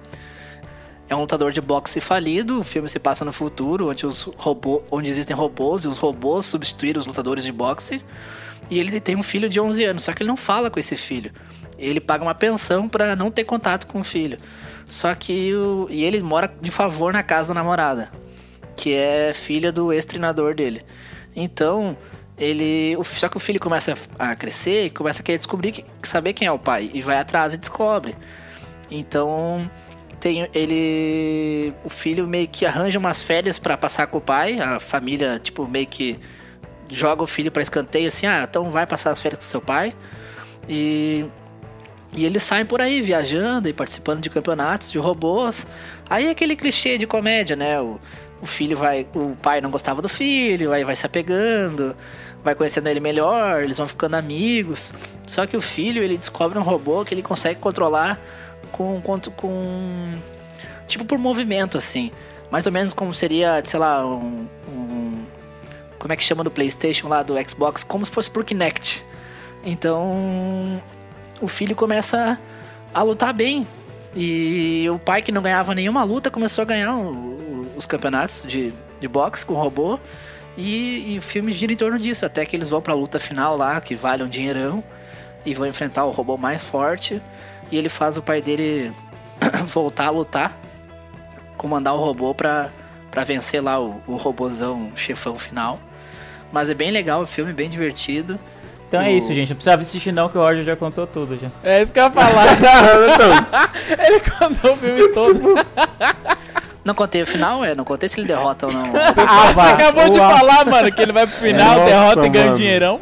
É 1.09 1.15
um 1.15 1.19
lutador 1.19 1.51
de 1.51 1.59
boxe 1.59 1.99
falido. 1.99 2.61
O 2.61 2.63
filme 2.63 2.87
se 2.87 2.97
passa 2.99 3.25
no 3.25 3.33
futuro, 3.33 3.89
onde, 3.89 4.05
os 4.05 4.23
robô, 4.37 4.81
onde 4.89 5.09
existem 5.09 5.35
robôs 5.35 5.83
e 5.83 5.89
os 5.89 5.97
robôs 5.97 6.45
substituíram 6.45 7.01
os 7.01 7.05
lutadores 7.05 7.43
de 7.43 7.51
boxe. 7.51 8.01
E 8.71 8.79
ele 8.79 8.97
tem 9.01 9.17
um 9.17 9.23
filho 9.23 9.49
de 9.49 9.59
11 9.59 9.83
anos, 9.83 10.03
só 10.05 10.13
que 10.13 10.23
ele 10.23 10.29
não 10.29 10.37
fala 10.37 10.71
com 10.71 10.79
esse 10.79 10.95
filho. 10.95 11.31
Ele 11.77 11.99
paga 11.99 12.23
uma 12.23 12.33
pensão 12.33 12.87
pra 12.87 13.13
não 13.13 13.29
ter 13.29 13.43
contato 13.43 13.85
com 13.87 13.99
o 13.99 14.03
filho. 14.05 14.37
Só 14.93 15.15
que 15.15 15.51
o, 15.55 15.87
e 15.89 16.03
ele 16.03 16.21
mora 16.21 16.53
de 16.61 16.69
favor 16.69 17.11
na 17.11 17.23
casa 17.23 17.47
da 17.47 17.55
namorada, 17.55 18.11
que 18.75 18.93
é 18.93 19.33
filha 19.33 19.71
do 19.71 19.91
ex-treinador 19.91 20.53
dele. 20.53 20.83
Então, 21.35 21.97
ele, 22.37 22.95
só 23.03 23.27
que 23.27 23.35
o 23.35 23.39
filho 23.39 23.59
começa 23.59 23.95
a 24.19 24.35
crescer 24.35 24.85
e 24.85 24.89
começa 24.91 25.23
a 25.23 25.25
querer 25.25 25.39
descobrir, 25.39 25.83
saber 26.03 26.33
quem 26.33 26.47
é 26.47 26.51
o 26.51 26.59
pai 26.59 26.91
e 26.93 27.01
vai 27.01 27.17
atrás 27.17 27.55
e 27.55 27.57
descobre. 27.57 28.15
Então, 28.91 29.67
tem 30.19 30.47
ele, 30.53 31.73
o 31.83 31.89
filho 31.89 32.27
meio 32.27 32.47
que 32.47 32.63
arranja 32.63 32.99
umas 32.99 33.19
férias 33.19 33.57
pra 33.57 33.75
passar 33.75 34.05
com 34.05 34.19
o 34.19 34.21
pai, 34.21 34.59
a 34.59 34.79
família 34.79 35.39
tipo 35.39 35.67
meio 35.67 35.87
que 35.87 36.19
joga 36.87 37.23
o 37.23 37.27
filho 37.27 37.51
pra 37.51 37.63
escanteio 37.63 38.09
assim, 38.09 38.27
ah, 38.27 38.45
então 38.47 38.69
vai 38.69 38.85
passar 38.85 39.09
as 39.09 39.19
férias 39.19 39.43
com 39.43 39.49
seu 39.49 39.59
pai. 39.59 39.91
E 40.69 41.25
e 42.15 42.25
eles 42.25 42.43
saem 42.43 42.65
por 42.65 42.81
aí 42.81 43.01
viajando 43.01 43.67
e 43.67 43.73
participando 43.73 44.21
de 44.21 44.29
campeonatos 44.29 44.91
de 44.91 44.97
robôs. 44.97 45.65
Aí 46.09 46.27
é 46.27 46.29
aquele 46.29 46.55
clichê 46.55 46.97
de 46.97 47.07
comédia, 47.07 47.55
né? 47.55 47.81
O, 47.81 47.99
o 48.41 48.45
filho 48.45 48.77
vai. 48.77 49.07
O 49.15 49.35
pai 49.41 49.61
não 49.61 49.71
gostava 49.71 50.01
do 50.01 50.09
filho, 50.09 50.71
aí 50.71 50.83
vai 50.83 50.95
se 50.95 51.05
apegando, 51.05 51.95
vai 52.43 52.53
conhecendo 52.53 52.87
ele 52.87 52.99
melhor, 52.99 53.63
eles 53.63 53.77
vão 53.77 53.87
ficando 53.87 54.15
amigos. 54.15 54.93
Só 55.25 55.47
que 55.47 55.57
o 55.57 55.61
filho, 55.61 56.03
ele 56.03 56.17
descobre 56.17 56.59
um 56.59 56.61
robô 56.63 57.03
que 57.03 57.13
ele 57.13 57.23
consegue 57.23 57.59
controlar 57.59 58.19
com. 58.71 59.01
com, 59.01 59.19
com 59.19 60.11
tipo 60.85 61.05
por 61.05 61.17
movimento, 61.17 61.77
assim. 61.77 62.11
Mais 62.51 62.67
ou 62.67 62.71
menos 62.71 62.93
como 62.93 63.13
seria, 63.13 63.61
sei 63.65 63.79
lá, 63.79 64.05
um. 64.05 64.47
um 64.67 65.25
como 65.97 66.13
é 66.13 66.17
que 66.17 66.23
chama 66.23 66.43
do 66.43 66.51
PlayStation 66.51 67.07
lá, 67.07 67.23
do 67.23 67.33
Xbox? 67.49 67.83
Como 67.83 68.05
se 68.05 68.11
fosse 68.11 68.29
por 68.29 68.43
Kinect. 68.43 69.03
Então 69.63 70.81
o 71.43 71.47
filho 71.47 71.75
começa 71.75 72.39
a 72.93 73.03
lutar 73.03 73.33
bem. 73.33 73.67
E 74.15 74.87
o 74.89 74.99
pai 74.99 75.21
que 75.21 75.31
não 75.31 75.41
ganhava 75.41 75.75
nenhuma 75.75 76.03
luta 76.03 76.31
começou 76.31 76.61
a 76.61 76.65
ganhar 76.65 76.95
os 77.75 77.85
campeonatos 77.85 78.43
de, 78.47 78.73
de 78.99 79.07
boxe 79.07 79.45
com 79.45 79.53
o 79.53 79.57
robô. 79.57 79.99
E, 80.55 81.13
e 81.13 81.17
o 81.17 81.21
filme 81.21 81.51
gira 81.51 81.73
em 81.73 81.75
torno 81.75 81.97
disso, 81.97 82.25
até 82.25 82.45
que 82.45 82.55
eles 82.55 82.69
vão 82.69 82.81
pra 82.81 82.93
luta 82.93 83.19
final 83.19 83.57
lá, 83.57 83.81
que 83.81 83.95
vale 83.95 84.23
um 84.23 84.27
dinheirão, 84.27 84.83
e 85.43 85.53
vão 85.53 85.65
enfrentar 85.65 86.05
o 86.05 86.11
robô 86.11 86.37
mais 86.37 86.63
forte. 86.63 87.21
E 87.71 87.77
ele 87.77 87.89
faz 87.89 88.17
o 88.17 88.21
pai 88.21 88.41
dele 88.41 88.93
voltar 89.65 90.07
a 90.07 90.11
lutar, 90.11 90.55
comandar 91.57 91.95
o 91.95 91.97
robô 91.97 92.35
pra 92.35 92.69
vencer 93.25 93.61
lá 93.61 93.81
o, 93.81 94.01
o 94.05 94.15
robôzão 94.15 94.91
chefão 94.95 95.35
final. 95.35 95.79
Mas 96.51 96.69
é 96.69 96.75
bem 96.75 96.91
legal 96.91 97.23
o 97.23 97.25
filme, 97.25 97.51
bem 97.51 97.67
divertido. 97.67 98.39
Então 98.93 99.01
é 99.01 99.11
isso, 99.11 99.33
gente. 99.33 99.49
Não 99.49 99.55
precisava 99.55 99.81
assistir 99.81 100.11
não, 100.11 100.29
que 100.29 100.37
o 100.37 100.41
Roger 100.41 100.63
já 100.63 100.75
contou 100.75 101.07
tudo 101.07 101.35
já. 101.35 101.47
É 101.63 101.81
isso 101.81 101.91
que 101.91 101.99
eu 101.99 102.03
ia 102.03 102.11
falar. 102.11 102.45
ele 104.05 104.19
contou 104.19 104.73
o 104.73 104.77
filme 104.77 105.07
todo. 105.09 105.41
Não 106.85 106.93
contei 106.93 107.23
o 107.23 107.25
final, 107.25 107.65
é? 107.65 107.73
Não 107.73 107.83
contei 107.83 108.07
se 108.07 108.19
ele 108.19 108.27
derrota 108.27 108.67
ou 108.67 108.71
não. 108.71 108.83
Você 108.93 109.61
acabou 109.61 110.09
de 110.11 110.17
falar, 110.19 110.63
mano, 110.67 110.91
que 110.91 111.01
ele 111.01 111.11
vai 111.11 111.25
pro 111.25 111.35
final, 111.37 111.75
Nossa, 111.79 111.85
derrota 111.85 112.25
e 112.27 112.29
ganha 112.29 112.43
um 112.43 112.47
mano. 112.49 112.57
dinheirão. 112.59 113.01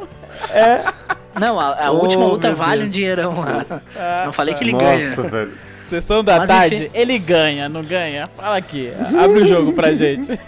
Não, 1.37 1.59
a, 1.59 1.87
a 1.87 1.91
Oh, 1.91 1.97
última 1.97 2.25
luta 2.25 2.53
vale 2.53 2.83
Deus. 2.83 2.89
um 2.89 2.93
dinheirão 2.93 3.39
lá. 3.41 3.65
Ah, 3.97 4.21
não 4.27 4.31
falei 4.31 4.53
que 4.55 4.63
ele 4.63 4.71
Nossa, 4.71 4.85
ganha. 4.85 5.29
velho. 5.29 5.51
Sessão 5.89 6.23
da 6.23 6.37
Mas, 6.37 6.47
tarde, 6.47 6.75
enfim. 6.75 6.89
ele 6.93 7.19
ganha, 7.19 7.67
não 7.67 7.83
ganha? 7.83 8.29
Fala 8.37 8.55
aqui, 8.55 8.93
abre 9.21 9.41
o 9.41 9.45
jogo 9.45 9.73
pra 9.73 9.91
gente. 9.91 10.39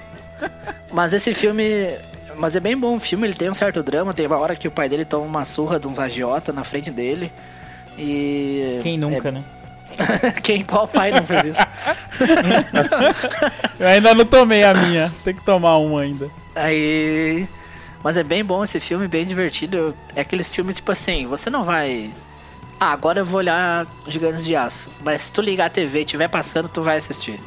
Mas 0.89 1.11
esse 1.11 1.33
filme. 1.33 1.89
Mas 2.37 2.55
é 2.55 2.59
bem 2.59 2.77
bom 2.77 2.95
o 2.95 2.99
filme, 2.99 3.27
ele 3.27 3.33
tem 3.33 3.49
um 3.49 3.53
certo 3.53 3.83
drama. 3.83 4.13
Tem 4.13 4.27
uma 4.27 4.37
hora 4.37 4.55
que 4.55 4.67
o 4.67 4.71
pai 4.71 4.89
dele 4.89 5.05
toma 5.05 5.25
uma 5.25 5.45
surra 5.45 5.79
de 5.79 5.87
uns 5.87 5.99
agiota 5.99 6.51
na 6.51 6.63
frente 6.63 6.91
dele. 6.91 7.31
E. 7.97 8.79
Quem 8.81 8.97
nunca, 8.97 9.29
é- 9.29 9.31
né? 9.31 9.43
Quem, 10.41 10.63
qual 10.63 10.87
pai 10.87 11.11
não 11.11 11.23
fez 11.23 11.45
isso? 11.45 11.61
Eu 13.79 13.87
ainda 13.87 14.13
não 14.15 14.25
tomei 14.25 14.63
a 14.63 14.73
minha, 14.73 15.13
tem 15.23 15.35
que 15.35 15.45
tomar 15.45 15.77
uma 15.77 16.01
ainda. 16.01 16.29
Aí. 16.55 17.47
Mas 18.03 18.17
é 18.17 18.23
bem 18.23 18.43
bom 18.43 18.63
esse 18.63 18.79
filme, 18.79 19.07
bem 19.07 19.25
divertido. 19.25 19.95
É 20.15 20.21
aqueles 20.21 20.49
filmes 20.49 20.75
tipo 20.75 20.91
assim, 20.91 21.27
você 21.27 21.49
não 21.49 21.63
vai. 21.63 22.11
Ah, 22.79 22.91
agora 22.91 23.19
eu 23.19 23.25
vou 23.25 23.37
olhar 23.37 23.87
Gigantes 24.07 24.43
de 24.43 24.55
Aço. 24.55 24.91
Mas 25.01 25.23
se 25.23 25.31
tu 25.31 25.41
ligar 25.41 25.67
a 25.67 25.69
TV 25.69 25.99
e 25.99 26.03
estiver 26.03 26.27
passando, 26.27 26.67
tu 26.67 26.81
vai 26.81 26.97
assistir. 26.97 27.39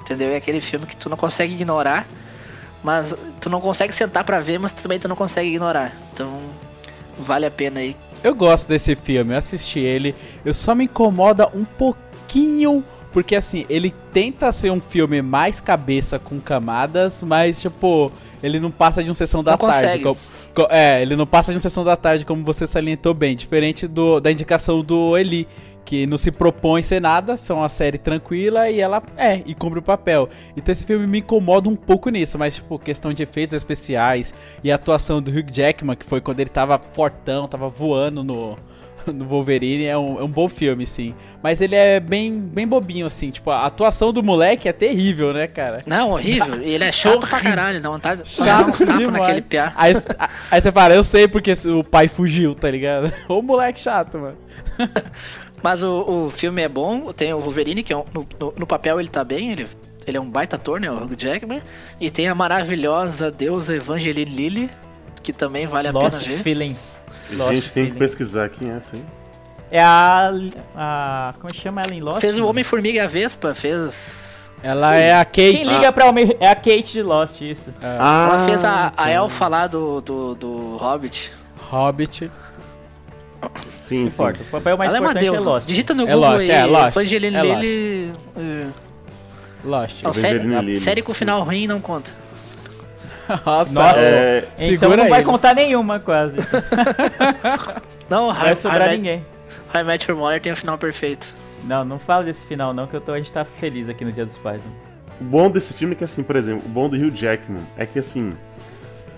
Entendeu? 0.00 0.30
É 0.30 0.36
aquele 0.36 0.60
filme 0.60 0.86
que 0.86 0.96
tu 0.96 1.08
não 1.08 1.16
consegue 1.16 1.54
ignorar. 1.54 2.06
Mas 2.82 3.14
tu 3.40 3.48
não 3.48 3.60
consegue 3.60 3.94
sentar 3.94 4.24
pra 4.24 4.40
ver, 4.40 4.58
mas 4.58 4.72
também 4.72 4.98
tu 4.98 5.08
não 5.08 5.16
consegue 5.16 5.48
ignorar. 5.48 5.92
Então, 6.12 6.40
vale 7.18 7.46
a 7.46 7.50
pena 7.50 7.80
aí. 7.80 7.96
Eu 8.24 8.34
gosto 8.34 8.68
desse 8.68 8.94
filme, 8.94 9.34
eu 9.34 9.38
assisti 9.38 9.80
ele. 9.80 10.14
Eu 10.44 10.52
só 10.54 10.74
me 10.74 10.84
incomoda 10.84 11.48
um 11.54 11.64
pouquinho. 11.64 12.84
Porque 13.12 13.36
assim, 13.36 13.66
ele 13.68 13.94
tenta 14.10 14.50
ser 14.50 14.70
um 14.70 14.80
filme 14.80 15.20
mais 15.20 15.60
cabeça 15.60 16.18
com 16.18 16.40
camadas, 16.40 17.22
mas 17.22 17.60
tipo, 17.60 18.10
ele 18.42 18.58
não 18.58 18.70
passa 18.70 19.04
de 19.04 19.10
um 19.10 19.14
sessão 19.14 19.44
da 19.44 19.50
Não 19.50 19.58
tarde. 19.58 20.02
consegue. 20.02 20.18
É, 20.70 21.00
ele 21.00 21.16
não 21.16 21.26
passa 21.26 21.50
de 21.52 21.58
um 21.58 21.60
sessão 21.60 21.84
da 21.84 21.96
tarde, 21.96 22.24
como 22.24 22.44
você 22.44 22.66
salientou 22.66 23.14
bem. 23.14 23.34
Diferente 23.34 23.86
do, 23.86 24.20
da 24.20 24.30
indicação 24.30 24.80
do 24.82 25.16
Eli, 25.16 25.48
que 25.84 26.06
não 26.06 26.16
se 26.16 26.30
propõe 26.30 26.82
ser 26.82 27.00
nada, 27.00 27.36
são 27.36 27.58
uma 27.58 27.68
série 27.68 27.98
tranquila 27.98 28.70
e 28.70 28.80
ela 28.80 29.02
é, 29.16 29.42
e 29.46 29.54
cumpre 29.54 29.78
o 29.78 29.82
papel. 29.82 30.28
Então 30.56 30.72
esse 30.72 30.84
filme 30.84 31.06
me 31.06 31.18
incomoda 31.18 31.68
um 31.68 31.76
pouco 31.76 32.10
nisso, 32.10 32.38
mas 32.38 32.56
tipo, 32.56 32.78
questão 32.78 33.12
de 33.12 33.22
efeitos 33.22 33.54
especiais 33.54 34.32
e 34.62 34.70
a 34.70 34.74
atuação 34.74 35.20
do 35.20 35.30
Hugh 35.30 35.50
Jackman, 35.52 35.96
que 35.96 36.06
foi 36.06 36.20
quando 36.20 36.40
ele 36.40 36.50
tava 36.50 36.78
fortão, 36.78 37.48
tava 37.48 37.68
voando 37.68 38.22
no, 38.22 38.56
no 39.12 39.24
Wolverine, 39.26 39.84
é 39.86 39.96
um, 39.96 40.18
é 40.20 40.22
um 40.24 40.28
bom 40.28 40.48
filme, 40.48 40.84
sim. 40.86 41.14
Mas 41.42 41.60
ele 41.60 41.74
é 41.74 41.98
bem, 41.98 42.32
bem 42.32 42.66
bobinho, 42.66 43.06
assim, 43.06 43.30
tipo, 43.30 43.50
a 43.50 43.66
atuação 43.66 44.12
do 44.12 44.22
moleque 44.22 44.68
é 44.68 44.72
terrível, 44.72 45.32
né, 45.32 45.46
cara? 45.46 45.82
Não, 45.86 46.10
horrível. 46.12 46.62
E 46.62 46.70
ele 46.74 46.84
é 46.84 46.92
chato 46.92 47.26
pra 47.26 47.40
caralho, 47.40 47.80
dá 47.80 47.88
vontade 47.90 48.22
de 48.22 48.36
dar 48.38 48.44
Chato 48.44 48.68
uns 48.70 48.78
tapas 48.78 49.06
naquele 49.12 49.42
piá. 49.42 49.72
Aí, 49.76 49.92
aí 50.50 50.60
você 50.62 50.70
fala, 50.72 50.94
eu 50.94 51.02
sei 51.04 51.26
porque 51.26 51.52
o 51.68 51.82
pai 51.82 52.08
fugiu, 52.08 52.54
tá 52.54 52.70
ligado? 52.70 53.12
Ô 53.28 53.42
moleque 53.42 53.80
chato, 53.80 54.18
mano. 54.18 54.36
Mas 55.62 55.82
o, 55.82 56.26
o 56.26 56.30
filme 56.30 56.60
é 56.62 56.68
bom, 56.68 57.12
tem 57.12 57.32
o 57.32 57.38
Wolverine, 57.40 57.82
que 57.82 57.92
é 57.92 57.96
um- 57.96 58.04
no, 58.12 58.26
no- 58.38 58.54
no 58.58 58.66
papel 58.66 58.98
ele 58.98 59.08
tá 59.08 59.22
bem, 59.22 59.52
ele, 59.52 59.68
ele 60.06 60.16
é 60.16 60.20
um 60.20 60.28
baita 60.28 60.56
ator, 60.56 60.80
né, 60.80 60.90
o 60.90 61.04
Hugh 61.04 61.14
Jackman. 61.16 61.62
E 62.00 62.10
tem 62.10 62.26
a 62.28 62.34
maravilhosa 62.34 63.30
deusa 63.30 63.76
Evangeline 63.76 64.30
Lilly, 64.34 64.70
que 65.22 65.32
também 65.32 65.66
vale 65.66 65.86
a 65.88 65.92
Lost 65.92 66.10
pena 66.10 66.18
ver. 66.18 66.42
Feelings. 66.42 67.01
A 67.32 67.36
Lost 67.36 67.54
gente 67.54 67.72
tem 67.72 67.90
que 67.90 67.98
pesquisar 67.98 68.48
quem 68.48 68.70
é 68.70 68.76
essa 68.76 68.96
aí. 68.96 69.04
É 69.70 69.82
a, 69.82 70.30
a. 70.76 71.34
Como 71.40 71.54
chama 71.54 71.82
ela 71.82 71.94
em 71.94 72.00
Lost? 72.00 72.20
Fez 72.20 72.38
o 72.38 72.46
Homem-Formiga 72.46 72.98
e 72.98 73.00
a 73.00 73.06
Vespa, 73.06 73.54
fez... 73.54 74.50
Ela 74.62 74.94
é 74.94 75.12
a 75.12 75.24
Kate. 75.24 75.52
Quem 75.52 75.64
liga 75.64 75.90
pra 75.90 76.06
Homem. 76.06 76.36
É 76.38 76.48
a 76.48 76.54
Kate 76.54 76.92
de 76.92 77.02
Lost, 77.02 77.40
isso. 77.40 77.74
Ela 77.80 78.44
fez 78.46 78.64
a, 78.64 78.92
a 78.96 79.10
elfa 79.10 79.48
lá 79.48 79.66
do, 79.66 80.00
do, 80.00 80.34
do 80.36 80.76
Hobbit. 80.76 81.32
Hobbit. 81.68 82.30
Sim, 83.72 84.06
importa. 84.06 84.42
O 84.42 84.50
papel 84.50 84.76
mais 84.76 84.88
Ela 84.88 84.98
é 84.98 85.00
uma 85.00 85.10
importante 85.10 85.28
é 85.28 85.32
deusa. 85.32 85.50
Lost. 85.50 85.66
Digita 85.66 85.94
no 85.94 86.08
É 86.08 86.14
Google 86.14 86.30
Lost, 86.30 86.42
aí, 86.42 86.50
é 86.50 86.64
Lost, 86.64 86.96
Evangeline 86.96 87.36
é 87.36 87.42
Lost. 87.42 87.64
É. 88.36 88.66
Lost. 89.64 90.02
Não, 90.02 90.12
série, 90.12 90.78
série 90.78 91.02
com 91.02 91.12
final 91.12 91.42
ruim 91.42 91.66
não 91.66 91.80
conta. 91.80 92.12
Nossa, 93.46 93.72
Nossa, 93.74 93.98
É, 93.98 94.44
então 94.58 94.68
segura 94.78 94.96
não 94.96 95.08
vai 95.08 95.20
ele. 95.20 95.28
contar 95.28 95.54
nenhuma, 95.54 96.00
quase. 96.00 96.36
Não, 98.10 98.26
Não 98.28 98.34
vai 98.34 98.56
sobrar 98.56 98.80
Met- 98.88 98.96
ninguém. 98.96 99.24
I 99.74 99.82
Met 99.84 100.10
Your 100.10 100.18
Mother 100.18 100.40
tem 100.40 100.52
o 100.52 100.56
final 100.56 100.76
perfeito. 100.76 101.34
Não, 101.64 101.84
não 101.84 101.98
fala 101.98 102.24
desse 102.24 102.44
final, 102.44 102.74
não, 102.74 102.86
que 102.86 102.94
eu 102.94 103.00
tô, 103.00 103.12
a 103.12 103.18
gente 103.18 103.32
tá 103.32 103.44
feliz 103.44 103.88
aqui 103.88 104.04
no 104.04 104.12
Dia 104.12 104.24
dos 104.24 104.36
Pais. 104.36 104.60
né? 104.62 104.70
O 105.20 105.24
bom 105.24 105.48
desse 105.50 105.72
filme 105.72 105.94
é 105.94 105.96
que, 105.96 106.04
assim, 106.04 106.22
por 106.22 106.34
exemplo, 106.36 106.64
o 106.66 106.68
bom 106.68 106.88
do 106.88 106.96
Hugh 106.96 107.14
Jackman 107.14 107.62
é 107.78 107.86
que, 107.86 107.98
assim, 108.00 108.32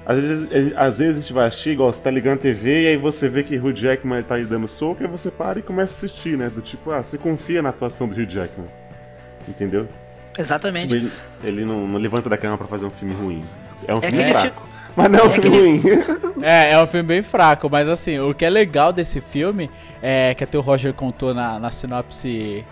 às 0.06 0.18
vezes, 0.20 0.48
é- 0.52 0.72
às 0.76 0.98
vezes 0.98 1.16
a 1.16 1.20
gente 1.22 1.32
vai 1.32 1.46
assistir, 1.46 1.70
igual 1.70 1.92
você 1.92 2.02
tá 2.02 2.10
ligando 2.10 2.34
a 2.34 2.42
TV 2.42 2.82
e 2.82 2.86
aí 2.88 2.96
você 2.98 3.28
vê 3.28 3.42
que 3.42 3.56
Hugh 3.56 3.72
Jackman 3.74 4.22
tá 4.22 4.34
aí 4.34 4.44
dando 4.44 4.68
soco, 4.68 5.02
aí 5.02 5.08
você 5.08 5.30
para 5.30 5.58
e 5.58 5.62
começa 5.62 5.92
a 5.94 5.96
assistir, 5.96 6.36
né? 6.36 6.50
Do 6.54 6.60
tipo, 6.60 6.90
ah, 6.92 7.02
você 7.02 7.16
confia 7.16 7.62
na 7.62 7.70
atuação 7.70 8.06
do 8.06 8.12
Hugh 8.14 8.28
Jackman. 8.28 8.68
Entendeu? 9.48 9.88
Exatamente. 10.38 10.88
Tipo, 10.88 11.10
ele 11.42 11.52
ele 11.60 11.64
não, 11.64 11.86
não 11.88 11.98
levanta 11.98 12.28
da 12.28 12.36
cama 12.36 12.58
pra 12.58 12.66
fazer 12.66 12.84
um 12.84 12.90
filme 12.90 13.14
ruim. 13.14 13.42
É 13.86 13.94
um 13.94 13.98
É 13.98 14.00
filme 14.02 14.18
aquele 14.24 14.38
fraco. 14.38 14.60
fi- 14.62 14.90
Mas 14.96 15.10
não 15.10 15.18
é 15.18 15.22
um 15.22 15.26
é 15.26 15.30
filme 15.30 15.48
aquele- 15.48 15.78
ruim. 15.78 16.34
É, 16.46 16.72
é 16.72 16.82
um 16.82 16.86
filme 16.86 17.06
bem 17.08 17.22
fraco, 17.22 17.70
mas 17.70 17.88
assim, 17.88 18.18
o 18.18 18.34
que 18.34 18.44
é 18.44 18.50
legal 18.50 18.92
desse 18.92 19.18
filme 19.20 19.70
é 20.02 20.34
que 20.34 20.44
até 20.44 20.58
o 20.58 20.60
Roger 20.60 20.92
contou 20.92 21.32
na, 21.32 21.58
na 21.58 21.70
sinopse 21.70 22.62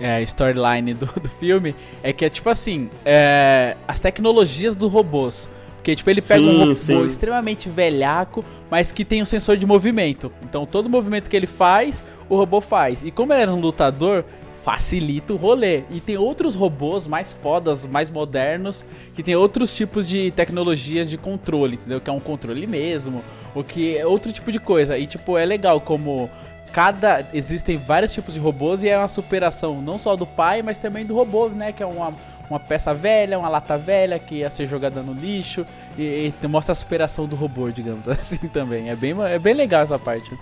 é, 0.00 0.22
storyline 0.22 0.94
do, 0.94 1.04
do 1.06 1.28
filme, 1.28 1.74
é 2.02 2.12
que 2.12 2.24
é 2.24 2.30
tipo 2.30 2.48
assim, 2.48 2.88
é, 3.04 3.76
as 3.86 4.00
tecnologias 4.00 4.74
dos 4.74 4.90
robôs. 4.90 5.48
Porque, 5.76 5.94
tipo, 5.94 6.10
ele 6.10 6.20
pega 6.20 6.42
um 6.42 6.46
Sim, 6.52 6.58
robô 6.58 6.74
sim. 6.74 7.06
extremamente 7.06 7.68
velhaco, 7.68 8.44
mas 8.68 8.90
que 8.90 9.04
tem 9.04 9.22
um 9.22 9.26
sensor 9.26 9.56
de 9.56 9.64
movimento. 9.64 10.32
Então, 10.42 10.66
todo 10.66 10.88
movimento 10.90 11.30
que 11.30 11.36
ele 11.36 11.46
faz, 11.46 12.02
o 12.28 12.34
robô 12.36 12.60
faz. 12.60 13.04
E 13.04 13.12
como 13.12 13.32
ele 13.32 13.42
era 13.42 13.52
um 13.52 13.60
lutador, 13.60 14.24
facilita 14.66 15.32
o 15.32 15.36
rolê. 15.36 15.84
E 15.92 16.00
tem 16.00 16.16
outros 16.16 16.56
robôs 16.56 17.06
mais 17.06 17.32
fodas, 17.32 17.86
mais 17.86 18.10
modernos, 18.10 18.84
que 19.14 19.22
tem 19.22 19.36
outros 19.36 19.72
tipos 19.72 20.08
de 20.08 20.32
tecnologias 20.32 21.08
de 21.08 21.16
controle, 21.16 21.76
entendeu? 21.76 22.00
Que 22.00 22.10
é 22.10 22.12
um 22.12 22.18
controle 22.18 22.66
mesmo, 22.66 23.22
ou 23.54 23.62
que 23.62 23.96
é 23.96 24.04
outro 24.04 24.32
tipo 24.32 24.50
de 24.50 24.58
coisa. 24.58 24.98
E, 24.98 25.06
tipo, 25.06 25.38
é 25.38 25.46
legal 25.46 25.80
como 25.80 26.28
cada. 26.72 27.24
Existem 27.32 27.76
vários 27.76 28.12
tipos 28.12 28.34
de 28.34 28.40
robôs 28.40 28.82
e 28.82 28.88
é 28.88 28.98
uma 28.98 29.06
superação 29.06 29.80
não 29.80 29.98
só 29.98 30.16
do 30.16 30.26
pai, 30.26 30.62
mas 30.62 30.78
também 30.78 31.06
do 31.06 31.14
robô, 31.14 31.48
né? 31.48 31.70
Que 31.70 31.84
é 31.84 31.86
uma, 31.86 32.12
uma 32.50 32.58
peça 32.58 32.92
velha, 32.92 33.38
uma 33.38 33.48
lata 33.48 33.78
velha 33.78 34.18
que 34.18 34.38
ia 34.38 34.50
ser 34.50 34.66
jogada 34.66 35.00
no 35.00 35.12
lixo. 35.12 35.64
E, 35.96 36.34
e 36.42 36.46
mostra 36.48 36.72
a 36.72 36.74
superação 36.74 37.26
do 37.26 37.36
robô, 37.36 37.70
digamos 37.70 38.08
assim 38.10 38.48
também. 38.48 38.90
É 38.90 38.96
bem, 38.96 39.14
é 39.30 39.38
bem 39.38 39.54
legal 39.54 39.82
essa 39.82 39.96
parte. 39.96 40.36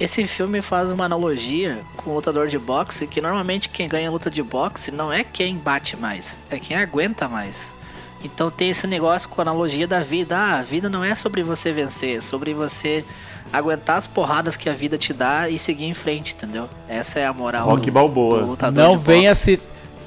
Esse 0.00 0.26
filme 0.26 0.62
faz 0.62 0.90
uma 0.90 1.04
analogia 1.04 1.80
com 1.94 2.10
o 2.10 2.14
lutador 2.14 2.48
de 2.48 2.58
boxe, 2.58 3.06
que 3.06 3.20
normalmente 3.20 3.68
quem 3.68 3.86
ganha 3.86 4.08
a 4.08 4.10
luta 4.10 4.30
de 4.30 4.42
boxe 4.42 4.90
não 4.90 5.12
é 5.12 5.22
quem 5.22 5.56
bate 5.58 5.94
mais, 5.94 6.38
é 6.50 6.58
quem 6.58 6.74
aguenta 6.74 7.28
mais. 7.28 7.74
Então 8.24 8.50
tem 8.50 8.70
esse 8.70 8.86
negócio 8.86 9.28
com 9.28 9.40
a 9.40 9.44
analogia 9.44 9.86
da 9.86 10.00
vida. 10.00 10.38
Ah, 10.38 10.58
a 10.58 10.62
vida 10.62 10.88
não 10.88 11.04
é 11.04 11.14
sobre 11.14 11.42
você 11.42 11.70
vencer, 11.70 12.16
é 12.16 12.20
sobre 12.22 12.54
você 12.54 13.04
aguentar 13.52 13.98
as 13.98 14.06
porradas 14.06 14.56
que 14.56 14.70
a 14.70 14.72
vida 14.72 14.96
te 14.96 15.12
dá 15.12 15.50
e 15.50 15.58
seguir 15.58 15.84
em 15.84 15.94
frente, 15.94 16.34
entendeu? 16.34 16.68
Essa 16.88 17.18
é 17.18 17.26
a 17.26 17.32
moral 17.32 17.66
Rock 17.66 17.86
do, 17.86 17.92
Balboa. 17.92 18.40
do 18.40 18.46
lutador 18.46 18.82
Não 18.84 18.96
de 18.96 19.04
venha 19.04 19.30
boxe. 19.30 19.56
se. 19.56 19.60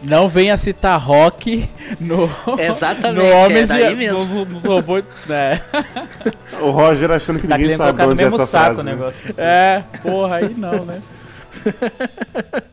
Não 0.03 0.27
venha 0.27 0.57
citar 0.57 0.99
rock 0.99 1.69
no. 1.99 2.29
Exatamente, 2.59 3.25
no 3.25 3.35
Homens 3.37 3.69
é 3.71 3.89
de. 3.89 3.95
mesmo. 3.95 4.25
Nos, 4.25 4.47
nos 4.49 4.63
robôs. 4.65 5.03
É. 5.29 5.59
O 6.61 6.69
Roger 6.71 7.09
achando 7.11 7.39
que 7.39 7.47
Tá 7.47 7.57
ninguém 7.57 7.77
sabe 7.77 8.03
onde 8.03 8.21
é 8.21 8.25
mesmo 8.25 8.41
essa 8.41 8.51
saco 8.51 8.65
frase. 8.75 8.81
o 8.81 8.83
negócio. 8.83 9.33
é, 9.37 9.83
porra, 10.01 10.35
aí 10.37 10.53
não, 10.55 10.83
né? 10.85 11.01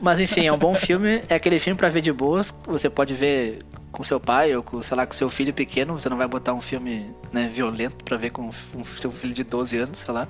Mas 0.00 0.20
enfim, 0.20 0.46
é 0.46 0.52
um 0.52 0.58
bom 0.58 0.74
filme. 0.74 1.22
É 1.28 1.34
aquele 1.34 1.58
filme 1.58 1.76
pra 1.76 1.88
ver 1.88 2.00
de 2.00 2.12
boas. 2.12 2.54
Você 2.66 2.88
pode 2.88 3.14
ver 3.14 3.58
com 3.98 4.04
seu 4.04 4.20
pai 4.20 4.54
ou 4.54 4.62
com, 4.62 4.80
sei 4.80 4.96
lá, 4.96 5.04
com 5.04 5.12
seu 5.12 5.28
filho 5.28 5.52
pequeno. 5.52 5.98
Você 5.98 6.08
não 6.08 6.16
vai 6.16 6.28
botar 6.28 6.54
um 6.54 6.60
filme 6.60 7.04
né, 7.32 7.50
violento 7.52 8.04
pra 8.04 8.16
ver 8.16 8.30
com 8.30 8.48
um, 8.74 8.84
seu 8.84 9.10
filho 9.10 9.34
de 9.34 9.42
12 9.42 9.76
anos, 9.76 9.98
sei 9.98 10.14
lá. 10.14 10.28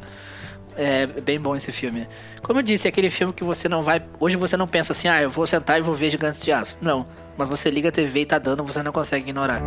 É 0.75 1.07
bem 1.07 1.39
bom 1.39 1.55
esse 1.55 1.71
filme. 1.71 2.09
Como 2.43 2.61
eu 2.61 2.63
disse, 2.63 2.89
é 2.89 2.89
aquele 2.89 3.11
filme 3.11 3.33
que 3.33 3.45
você 3.45 3.69
não 3.69 3.83
vai. 3.83 4.03
Hoje 4.19 4.37
você 4.37 4.57
não 4.57 4.67
pensa 4.67 4.93
assim, 4.93 5.07
ah, 5.07 5.21
eu 5.21 5.29
vou 5.29 5.47
sentar 5.47 5.79
e 5.79 5.83
vou 5.83 5.95
ver 5.95 6.11
Gigantes 6.11 6.43
de 6.43 6.51
Aço. 6.51 6.79
Não. 6.81 7.07
Mas 7.37 7.49
você 7.51 7.71
liga 7.71 7.91
a 7.91 7.93
TV 7.93 8.21
e 8.21 8.27
tá 8.27 8.39
dando, 8.39 8.65
você 8.65 8.83
não 8.83 8.91
consegue 8.91 9.25
ignorar. 9.25 9.61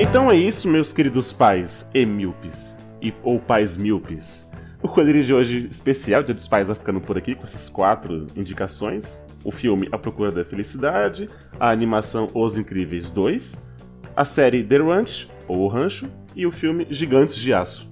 Então 0.00 0.32
é 0.32 0.36
isso, 0.36 0.66
meus 0.66 0.92
queridos 0.92 1.32
pais 1.32 1.88
e 1.94 2.04
míopes. 2.04 2.76
E, 3.00 3.14
ou 3.22 3.38
pais 3.38 3.76
míopes. 3.76 4.47
O 4.80 4.86
colírio 4.86 5.24
de 5.24 5.34
hoje 5.34 5.66
especial, 5.68 6.22
Dia 6.22 6.34
dos 6.34 6.46
Pais, 6.46 6.68
vai 6.68 6.76
ficando 6.76 7.00
por 7.00 7.18
aqui 7.18 7.34
com 7.34 7.44
essas 7.44 7.68
quatro 7.68 8.28
indicações. 8.36 9.20
O 9.42 9.50
filme 9.50 9.88
A 9.90 9.98
Procura 9.98 10.30
da 10.30 10.44
Felicidade, 10.44 11.28
a 11.58 11.70
animação 11.70 12.30
Os 12.32 12.56
Incríveis 12.56 13.10
2, 13.10 13.60
a 14.14 14.24
série 14.24 14.62
The 14.62 14.78
Ranch, 14.78 15.28
ou 15.48 15.58
O 15.60 15.68
Rancho, 15.68 16.08
e 16.34 16.46
o 16.46 16.52
filme 16.52 16.86
Gigantes 16.90 17.36
de 17.36 17.52
Aço. 17.52 17.88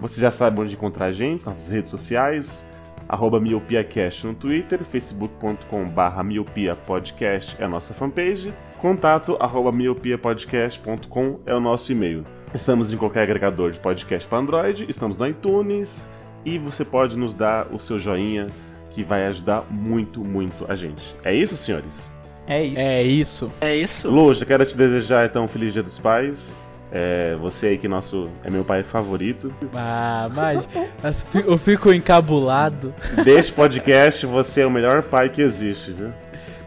Você 0.00 0.20
já 0.20 0.30
sabe 0.30 0.60
onde 0.60 0.74
encontrar 0.74 1.06
a 1.06 1.12
gente, 1.12 1.44
nossas 1.44 1.68
redes 1.68 1.90
sociais, 1.90 2.66
arroba 3.08 3.40
miopiacast 3.40 4.24
no 4.24 4.34
Twitter, 4.34 4.84
facebook.com 4.84 5.88
barra 5.88 6.22
miopiapodcast 6.22 7.56
é 7.60 7.64
a 7.64 7.68
nossa 7.68 7.92
fanpage, 7.92 8.54
contato 8.80 9.36
arroba 9.40 9.72
miopiapodcast.com 9.72 11.40
é 11.46 11.54
o 11.54 11.60
nosso 11.60 11.90
e-mail. 11.90 12.24
Estamos 12.54 12.92
em 12.92 12.98
qualquer 12.98 13.22
agregador 13.22 13.70
de 13.70 13.78
podcast 13.78 14.28
para 14.28 14.38
Android, 14.38 14.84
estamos 14.88 15.16
no 15.16 15.26
iTunes 15.26 16.06
e 16.44 16.58
você 16.58 16.84
pode 16.84 17.16
nos 17.16 17.32
dar 17.32 17.66
o 17.72 17.78
seu 17.78 17.98
joinha 17.98 18.46
que 18.90 19.02
vai 19.02 19.26
ajudar 19.26 19.64
muito, 19.70 20.20
muito 20.22 20.66
a 20.68 20.74
gente. 20.74 21.16
É 21.24 21.34
isso, 21.34 21.56
senhores? 21.56 22.12
É 22.46 22.62
isso. 22.62 22.78
É 22.78 23.02
isso. 23.02 23.52
É 23.62 23.76
isso. 23.76 24.10
Lu, 24.10 24.34
já 24.34 24.44
quero 24.44 24.66
te 24.66 24.76
desejar 24.76 25.24
então 25.24 25.44
um 25.44 25.48
feliz 25.48 25.72
Dia 25.72 25.82
dos 25.82 25.98
Pais. 25.98 26.54
É, 26.94 27.34
você 27.40 27.68
aí 27.68 27.78
que 27.78 27.88
nosso 27.88 28.28
é 28.44 28.50
meu 28.50 28.64
pai 28.64 28.82
favorito. 28.82 29.50
Ah, 29.74 30.28
mas 30.34 30.68
mas 31.02 31.24
eu 31.32 31.56
fico 31.56 31.90
encabulado. 31.90 32.94
Deste 33.24 33.50
podcast, 33.50 34.26
você 34.26 34.60
é 34.60 34.66
o 34.66 34.70
melhor 34.70 35.02
pai 35.02 35.30
que 35.30 35.40
existe, 35.40 35.92
viu? 35.92 36.12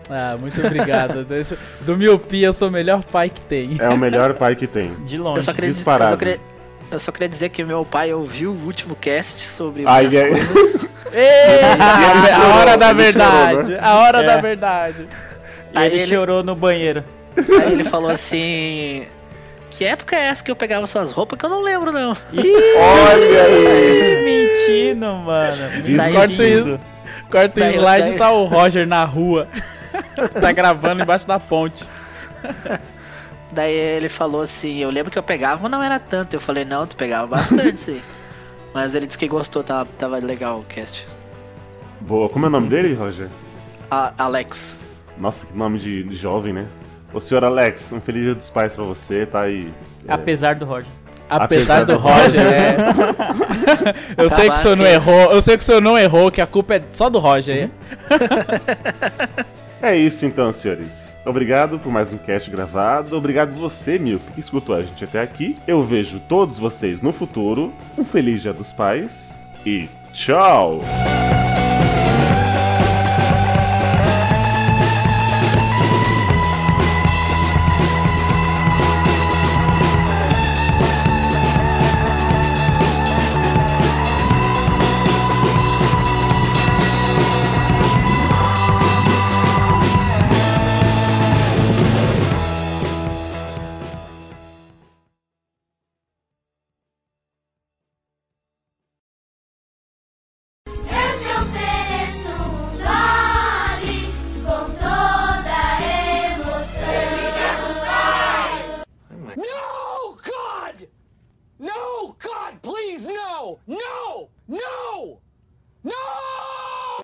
Ah, 0.09 0.37
muito 0.39 0.59
obrigado. 0.65 1.25
Do 1.81 1.97
miopia, 1.97 2.47
eu 2.47 2.53
sou 2.53 2.67
o 2.67 2.71
melhor 2.71 3.03
pai 3.03 3.29
que 3.29 3.41
tem. 3.41 3.77
É 3.79 3.89
o 3.89 3.97
melhor 3.97 4.33
pai 4.35 4.55
que 4.55 4.67
tem. 4.67 4.93
De 5.05 5.15
Eu 5.15 5.23
longe. 5.23 5.41
só 5.43 5.53
queria, 5.53 5.69
dizer, 5.69 5.79
eu, 5.79 5.83
disparado. 5.83 6.11
só 6.11 6.17
queria, 6.17 6.39
eu 6.91 6.99
só 6.99 7.11
queria 7.11 7.29
dizer 7.29 7.49
que 7.49 7.63
meu 7.63 7.83
pai 7.83 8.13
ouviu 8.13 8.51
o 8.51 8.65
último 8.65 8.95
cast 8.95 9.47
sobre 9.49 9.83
Ai, 9.87 10.05
ai. 10.05 10.29
coisas. 10.29 10.85
Ei, 11.13 11.61
a, 11.79 12.35
a 12.37 12.55
hora 12.57 12.77
da 12.77 12.91
verdade. 12.91 13.71
né? 13.71 13.79
A 13.81 13.95
hora 13.99 14.19
É. 14.21 14.23
da 14.25 14.37
verdade. 14.37 15.07
E 15.73 15.77
Aí 15.77 15.87
ele, 15.87 16.01
ele- 16.03 16.13
chorou 16.15 16.43
no 16.43 16.55
banheiro. 16.55 17.03
Aí 17.37 17.71
ele 17.71 17.83
falou 17.83 18.09
assim. 18.09 19.05
Que 19.71 19.83
época 19.85 20.15
é 20.15 20.27
essa 20.27 20.43
que 20.43 20.49
eu 20.51 20.55
pegava 20.55 20.85
suas 20.87 21.11
roupas 21.11 21.37
que 21.39 21.45
eu 21.45 21.49
não 21.49 21.61
lembro, 21.61 21.91
não. 21.91 22.11
Olha 22.11 23.43
aí! 23.43 24.23
Mentindo, 24.23 25.05
mano. 25.13 25.51
Corta 26.13 26.43
isso. 26.43 26.79
Corta 27.29 27.59
o 27.59 27.63
slide 27.71 28.09
daí- 28.09 28.17
tá 28.17 28.31
o 28.31 28.45
Roger 28.45 28.85
na 28.87 29.03
rua. 29.03 29.47
Tá 30.41 30.51
gravando 30.51 31.01
embaixo 31.01 31.27
da 31.27 31.39
ponte. 31.39 31.83
Daí 33.51 33.73
ele 33.73 34.09
falou 34.09 34.41
assim, 34.41 34.77
eu 34.79 34.89
lembro 34.89 35.11
que 35.11 35.17
eu 35.17 35.23
pegava, 35.23 35.61
mas 35.61 35.71
não 35.71 35.81
era 35.81 35.99
tanto. 35.99 36.33
Eu 36.33 36.39
falei, 36.41 36.65
não, 36.65 36.85
tu 36.85 36.95
pegava 36.95 37.27
bastante, 37.27 37.79
sim. 37.79 38.01
Mas 38.73 38.93
ele 38.95 39.05
disse 39.07 39.17
que 39.17 39.27
gostou, 39.27 39.63
tava, 39.63 39.87
tava 39.97 40.17
legal 40.17 40.59
o 40.59 40.63
cast. 40.63 41.07
Boa, 42.01 42.27
como 42.27 42.45
é 42.45 42.49
o 42.49 42.51
nome 42.51 42.67
dele, 42.67 42.93
Roger? 42.93 43.29
A- 43.89 44.13
Alex. 44.17 44.81
Nossa, 45.17 45.45
que 45.47 45.57
nome 45.57 45.79
de, 45.79 46.03
de 46.03 46.15
jovem, 46.15 46.51
né? 46.53 46.65
Ô 47.13 47.19
senhor 47.21 47.45
Alex, 47.45 47.93
um 47.93 48.01
feliz 48.01 48.23
dia 48.23 48.35
dos 48.35 48.49
pais 48.49 48.73
pra 48.73 48.83
você, 48.83 49.25
tá 49.25 49.41
aí. 49.41 49.71
é, 50.05 50.11
Apesar 50.11 50.55
do 50.55 50.65
Roger. 50.65 50.87
Apesar, 51.29 51.81
Apesar 51.81 51.85
do 51.85 51.93
do 51.93 51.97
Roger, 51.99 52.41
é. 52.45 52.77
eu 54.21 54.29
sei 54.29 54.49
que 54.49 54.55
o 54.55 54.57
senhor 54.57 54.75
não 54.77 54.85
errou. 54.85 55.31
Eu 55.31 55.41
sei 55.41 55.55
que 55.57 55.63
o 55.63 55.65
senhor 55.65 55.81
não 55.81 55.97
errou, 55.97 56.29
que 56.29 56.41
a 56.41 56.45
culpa 56.45 56.75
é 56.75 56.83
só 56.91 57.09
do 57.09 57.17
Roger, 57.19 57.63
hein? 57.63 57.71
É 59.85 59.95
isso 59.95 60.25
então, 60.25 60.51
senhores. 60.51 61.15
Obrigado 61.23 61.77
por 61.77 61.91
mais 61.91 62.11
um 62.11 62.17
cast 62.17 62.49
gravado. 62.49 63.15
Obrigado 63.15 63.53
você, 63.53 63.99
Milp, 63.99 64.23
que 64.33 64.39
escutou 64.39 64.75
a 64.75 64.81
gente 64.81 65.03
até 65.03 65.21
aqui. 65.21 65.55
Eu 65.67 65.83
vejo 65.83 66.19
todos 66.19 66.57
vocês 66.57 67.03
no 67.03 67.11
futuro. 67.11 67.71
Um 67.95 68.03
feliz 68.03 68.41
dia 68.41 68.51
dos 68.51 68.73
pais 68.73 69.47
e 69.63 69.87
tchau! 70.11 70.81